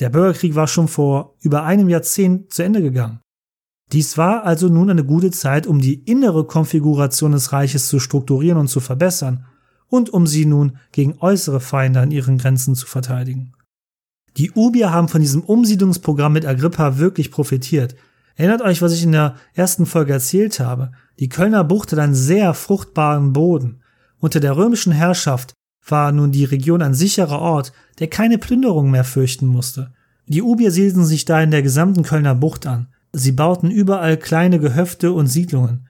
Der 0.00 0.10
Bürgerkrieg 0.10 0.54
war 0.54 0.66
schon 0.66 0.88
vor 0.88 1.34
über 1.40 1.64
einem 1.64 1.88
Jahrzehnt 1.88 2.52
zu 2.52 2.62
Ende 2.62 2.82
gegangen. 2.82 3.20
Dies 3.92 4.18
war 4.18 4.44
also 4.44 4.68
nun 4.68 4.90
eine 4.90 5.04
gute 5.04 5.30
Zeit, 5.30 5.66
um 5.66 5.80
die 5.80 5.94
innere 6.04 6.44
Konfiguration 6.44 7.32
des 7.32 7.52
Reiches 7.52 7.88
zu 7.88 8.00
strukturieren 8.00 8.58
und 8.58 8.68
zu 8.68 8.80
verbessern 8.80 9.46
und 9.88 10.10
um 10.10 10.26
sie 10.26 10.44
nun 10.44 10.76
gegen 10.92 11.16
äußere 11.20 11.60
Feinde 11.60 12.00
an 12.00 12.10
ihren 12.10 12.38
Grenzen 12.38 12.74
zu 12.74 12.86
verteidigen. 12.86 13.54
Die 14.36 14.52
Ubier 14.52 14.92
haben 14.92 15.08
von 15.08 15.20
diesem 15.20 15.42
Umsiedlungsprogramm 15.42 16.34
mit 16.34 16.46
Agrippa 16.46 16.98
wirklich 16.98 17.30
profitiert. 17.30 17.96
Erinnert 18.36 18.62
euch, 18.62 18.82
was 18.82 18.92
ich 18.92 19.02
in 19.02 19.12
der 19.12 19.34
ersten 19.54 19.86
Folge 19.86 20.12
erzählt 20.12 20.60
habe. 20.60 20.92
Die 21.18 21.28
Kölner 21.28 21.64
Bucht 21.64 21.90
hat 21.90 21.98
einen 21.98 22.14
sehr 22.14 22.54
fruchtbaren 22.54 23.32
Boden. 23.32 23.80
Unter 24.20 24.38
der 24.38 24.56
römischen 24.56 24.92
Herrschaft 24.92 25.54
war 25.88 26.12
nun 26.12 26.30
die 26.30 26.44
Region 26.44 26.82
ein 26.82 26.94
sicherer 26.94 27.40
Ort, 27.40 27.72
der 27.98 28.08
keine 28.08 28.38
Plünderung 28.38 28.90
mehr 28.90 29.04
fürchten 29.04 29.46
musste. 29.46 29.92
Die 30.26 30.42
Ubier 30.42 30.70
siedelten 30.70 31.04
sich 31.04 31.24
da 31.24 31.42
in 31.42 31.50
der 31.50 31.62
gesamten 31.62 32.02
Kölner 32.02 32.34
Bucht 32.34 32.66
an. 32.66 32.88
Sie 33.12 33.32
bauten 33.32 33.70
überall 33.70 34.16
kleine 34.16 34.58
Gehöfte 34.58 35.12
und 35.12 35.26
Siedlungen. 35.26 35.86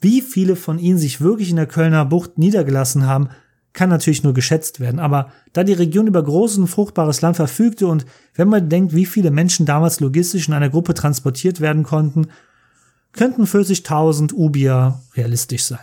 Wie 0.00 0.20
viele 0.20 0.54
von 0.54 0.78
ihnen 0.78 0.98
sich 0.98 1.20
wirklich 1.20 1.50
in 1.50 1.56
der 1.56 1.66
Kölner 1.66 2.04
Bucht 2.04 2.38
niedergelassen 2.38 3.06
haben, 3.06 3.30
kann 3.72 3.90
natürlich 3.90 4.22
nur 4.22 4.34
geschätzt 4.34 4.80
werden, 4.80 4.98
aber 4.98 5.30
da 5.52 5.62
die 5.62 5.72
Region 5.72 6.06
über 6.06 6.22
großes 6.22 6.58
und 6.58 6.66
fruchtbares 6.66 7.20
Land 7.20 7.36
verfügte 7.36 7.86
und 7.86 8.06
wenn 8.34 8.48
man 8.48 8.68
denkt, 8.68 8.94
wie 8.94 9.06
viele 9.06 9.30
Menschen 9.30 9.66
damals 9.66 10.00
logistisch 10.00 10.48
in 10.48 10.54
einer 10.54 10.70
Gruppe 10.70 10.94
transportiert 10.94 11.60
werden 11.60 11.84
konnten, 11.84 12.26
könnten 13.12 13.44
40.000 13.44 14.32
Ubier 14.32 15.00
realistisch 15.14 15.64
sein. 15.64 15.78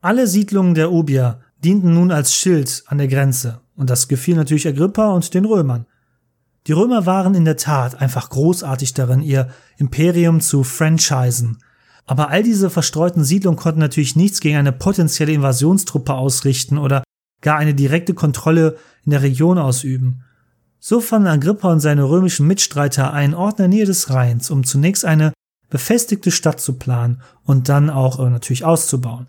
Alle 0.00 0.26
Siedlungen 0.26 0.74
der 0.74 0.90
Ubier 0.90 1.40
dienten 1.62 1.94
nun 1.94 2.10
als 2.10 2.34
Schild 2.34 2.82
an 2.86 2.98
der 2.98 3.08
Grenze, 3.08 3.60
und 3.76 3.88
das 3.88 4.08
gefiel 4.08 4.34
natürlich 4.34 4.66
Agrippa 4.66 5.10
und 5.10 5.32
den 5.32 5.44
Römern. 5.44 5.86
Die 6.66 6.72
Römer 6.72 7.06
waren 7.06 7.34
in 7.34 7.44
der 7.44 7.56
Tat 7.56 8.00
einfach 8.00 8.30
großartig 8.30 8.94
darin, 8.94 9.22
ihr 9.22 9.48
Imperium 9.78 10.40
zu 10.40 10.62
franchisen. 10.62 11.58
Aber 12.06 12.30
all 12.30 12.42
diese 12.42 12.70
verstreuten 12.70 13.24
Siedlungen 13.24 13.58
konnten 13.58 13.80
natürlich 13.80 14.16
nichts 14.16 14.40
gegen 14.40 14.56
eine 14.56 14.72
potenzielle 14.72 15.32
Invasionstruppe 15.32 16.14
ausrichten 16.14 16.78
oder 16.78 17.02
gar 17.40 17.58
eine 17.58 17.74
direkte 17.74 18.14
Kontrolle 18.14 18.76
in 19.04 19.10
der 19.10 19.22
Region 19.22 19.58
ausüben. 19.58 20.24
So 20.78 21.00
fanden 21.00 21.28
Agrippa 21.28 21.70
und 21.70 21.80
seine 21.80 22.08
römischen 22.08 22.46
Mitstreiter 22.46 23.12
einen 23.12 23.34
Ort 23.34 23.58
in 23.58 23.64
der 23.64 23.68
Nähe 23.68 23.84
des 23.84 24.10
Rheins, 24.10 24.50
um 24.50 24.64
zunächst 24.64 25.04
eine 25.04 25.32
befestigte 25.70 26.30
Stadt 26.30 26.60
zu 26.60 26.74
planen 26.74 27.22
und 27.44 27.68
dann 27.68 27.88
auch 27.88 28.18
äh, 28.18 28.28
natürlich 28.28 28.64
auszubauen. 28.64 29.28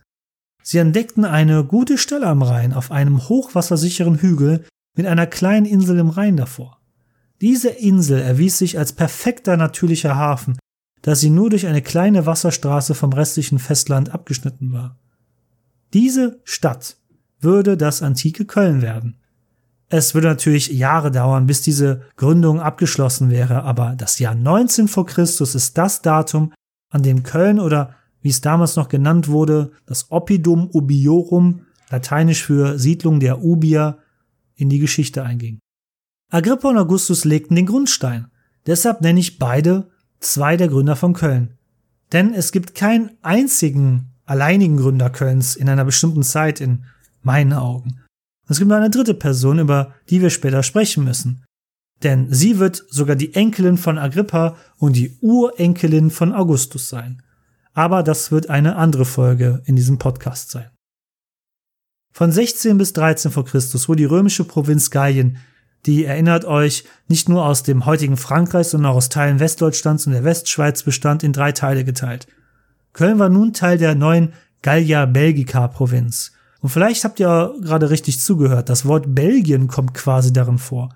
Sie 0.62 0.78
entdeckten 0.78 1.26
eine 1.26 1.63
gute 1.63 1.98
Stelle 1.98 2.28
am 2.28 2.41
Rhein 2.41 2.74
auf 2.74 2.91
einem 2.91 3.28
hochwassersicheren 3.28 4.17
Hügel 4.17 4.65
mit 4.96 5.06
einer 5.06 5.28
kleinen 5.28 5.65
Insel 5.65 6.00
im 6.00 6.10
Rhein 6.10 6.38
davor. 6.38 6.83
Diese 7.43 7.67
Insel 7.67 8.21
erwies 8.21 8.58
sich 8.58 8.77
als 8.77 8.93
perfekter 8.93 9.58
natürlicher 9.58 10.15
Hafen, 10.15 10.58
dass 11.01 11.19
sie 11.19 11.29
nur 11.29 11.49
durch 11.49 11.67
eine 11.67 11.82
kleine 11.82 12.25
Wasserstraße 12.25 12.95
vom 12.95 13.12
restlichen 13.12 13.60
Festland 13.60 14.13
abgeschnitten 14.13 14.71
war. 14.71 14.97
Diese 15.91 16.39
Stadt 16.45 16.95
würde 17.41 17.75
das 17.75 18.01
antike 18.01 18.45
Köln 18.45 18.82
werden. 18.82 19.17
Es 19.89 20.13
würde 20.13 20.29
natürlich 20.29 20.69
Jahre 20.69 21.12
dauern, 21.12 21.45
bis 21.45 21.62
diese 21.62 22.03
Gründung 22.15 22.62
abgeschlossen 22.62 23.29
wäre, 23.29 23.63
aber 23.63 23.95
das 23.97 24.19
Jahr 24.19 24.36
19 24.36 24.88
vor 24.88 25.06
Christus 25.06 25.53
ist 25.53 25.77
das 25.77 26.01
Datum, 26.01 26.53
an 26.91 27.03
dem 27.03 27.23
Köln 27.23 27.60
oder 27.60 27.93
wie 28.21 28.29
es 28.29 28.39
damals 28.39 28.77
noch 28.77 28.88
genannt 28.88 29.27
wurde, 29.27 29.73
das 29.86 30.12
Oppidum 30.12 30.69
Ubiorum, 30.71 31.65
lateinisch 31.89 32.45
für 32.45 32.79
Siedlung 32.79 33.19
der 33.19 33.43
Ubier, 33.43 33.97
in 34.56 34.69
die 34.69 34.79
Geschichte 34.79 35.23
einging. 35.23 35.60
Agrippa 36.34 36.69
und 36.69 36.80
Augustus 36.80 37.26
legten 37.26 37.56
den 37.56 37.67
Grundstein. 37.67 38.26
Deshalb 38.65 39.02
nenne 39.02 39.19
ich 39.19 39.38
beide 39.38 39.91
zwei 40.19 40.58
der 40.58 40.67
Gründer 40.67 40.96
von 40.96 41.13
Köln. 41.13 41.60
Denn 42.12 42.34
es 42.34 42.52
gibt 42.52 42.74
keinen 42.74 43.12
einzigen 43.22 44.10
alleinigen 44.26 44.78
Gründer 44.78 45.12
Kölns 45.12 45.56
in 45.56 45.69
einer 45.69 45.86
bestimmten 45.86 46.24
Zeit 46.24 46.60
in 46.60 46.86
meinen 47.22 47.54
Augen. 47.54 48.00
Es 48.50 48.58
gibt 48.58 48.69
noch 48.69 48.78
eine 48.78 48.89
dritte 48.89 49.13
Person, 49.13 49.60
über 49.60 49.93
die 50.10 50.24
wir 50.24 50.32
später 50.32 50.63
sprechen 50.63 51.04
müssen. 51.04 51.43
Denn 52.02 52.34
sie 52.34 52.58
wird 52.58 52.84
sogar 52.89 53.15
die 53.15 53.36
Enkelin 53.36 53.78
von 53.78 54.00
Agrippa 54.00 54.58
und 54.80 54.96
die 54.96 55.15
Urenkelin 55.22 56.10
von 56.10 56.34
Augustus 56.34 56.89
sein. 56.89 57.22
Aber 57.76 58.02
das 58.02 58.32
wird 58.32 58.50
eine 58.50 58.76
andere 58.76 59.06
Folge 59.06 59.62
in 59.65 59.76
diesem 59.76 60.00
Podcast 60.00 60.50
sein. 60.50 60.72
Von 62.12 62.32
16 62.32 62.76
bis 62.80 62.93
13 62.93 63.30
vor 63.30 63.46
Christus 63.46 63.88
wurde 63.88 64.00
die 64.00 64.06
römische 64.06 64.46
Provinz 64.46 64.89
Gallien 64.89 65.38
die 65.86 66.06
erinnert 66.06 66.46
euch 66.46 66.86
nicht 67.08 67.28
nur 67.30 67.46
aus 67.46 67.63
dem 67.63 67.86
heutigen 67.86 68.17
Frankreich, 68.17 68.67
sondern 68.67 68.91
auch 68.91 68.98
aus 68.98 69.10
Teilen 69.10 69.39
Westdeutschlands 69.39 70.08
und 70.08 70.13
der 70.13 70.24
Westschweiz 70.24 70.84
bestand 70.84 71.24
in 71.24 71.34
drei 71.34 71.52
Teile 71.52 71.84
geteilt. 71.84 72.28
Köln 72.93 73.19
war 73.19 73.30
nun 73.30 73.54
Teil 73.54 73.78
der 73.78 73.96
neuen 73.96 74.34
Gallia 74.62 75.06
Belgica 75.06 75.67
Provinz. 75.67 76.32
Und 76.62 76.69
vielleicht 76.69 77.04
habt 77.04 77.19
ihr 77.19 77.54
gerade 77.62 77.89
richtig 77.89 78.22
zugehört, 78.22 78.69
das 78.69 78.86
Wort 78.86 79.13
Belgien 79.13 79.67
kommt 79.67 79.93
quasi 79.93 80.32
darin 80.32 80.58
vor. 80.58 80.96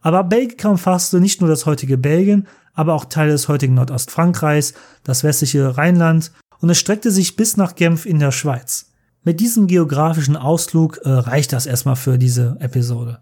Aber 0.00 0.22
Belgica 0.22 0.68
umfasste 0.68 1.20
nicht 1.20 1.40
nur 1.40 1.50
das 1.50 1.66
heutige 1.66 1.98
Belgien, 1.98 2.46
aber 2.74 2.94
auch 2.94 3.06
Teile 3.06 3.32
des 3.32 3.48
heutigen 3.48 3.74
Nordostfrankreichs, 3.74 4.74
das 5.02 5.24
westliche 5.24 5.76
Rheinland 5.76 6.30
und 6.60 6.70
es 6.70 6.78
streckte 6.78 7.10
sich 7.10 7.34
bis 7.34 7.56
nach 7.56 7.74
Genf 7.74 8.06
in 8.06 8.20
der 8.20 8.30
Schweiz. 8.30 8.92
Mit 9.24 9.40
diesem 9.40 9.66
geografischen 9.66 10.36
Ausflug 10.36 10.98
äh, 11.02 11.08
reicht 11.08 11.52
das 11.52 11.66
erstmal 11.66 11.96
für 11.96 12.18
diese 12.18 12.56
Episode. 12.60 13.18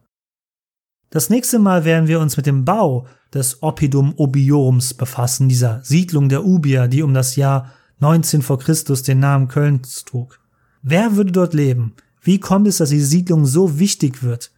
Das 1.11 1.31
nächste 1.31 1.59
Mal 1.59 1.85
werden 1.85 2.09
wir 2.09 2.21
uns 2.21 2.37
mit 2.37 2.47
dem 2.47 2.65
Bau 2.65 3.07
des 3.33 3.63
Oppidum 3.63 4.15
Obiorums 4.17 4.95
befassen, 4.95 5.49
dieser 5.49 5.81
Siedlung 5.83 6.29
der 6.29 6.45
Ubier, 6.45 6.89
die 6.89 7.03
um 7.03 7.15
das 7.15 7.37
Jahr 7.37 7.73
19 8.01 8.43
vor 8.43 8.59
Christus 8.59 9.03
den 9.03 9.21
Namen 9.21 9.49
Kölns 9.49 10.05
trug. 10.05 10.41
Wer 10.83 11.17
würde 11.17 11.33
dort 11.33 11.55
leben? 11.55 11.95
Wie 12.21 12.41
kommt 12.41 12.67
es, 12.67 12.79
dass 12.79 12.91
die 12.91 13.01
Siedlung 13.01 13.47
so 13.47 13.79
wichtig 13.79 14.23
wird? 14.23 14.51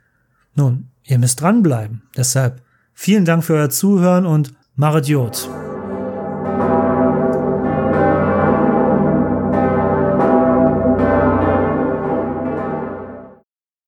Nun, 0.55 0.89
ihr 1.05 1.19
müsst 1.19 1.41
dranbleiben. 1.41 2.03
Deshalb 2.17 2.63
vielen 2.95 3.25
Dank 3.25 3.45
für 3.45 3.55
euer 3.55 3.71
Zuhören 3.71 4.27
und 4.27 4.55
Maret 4.75 5.07
Jod. 5.07 5.49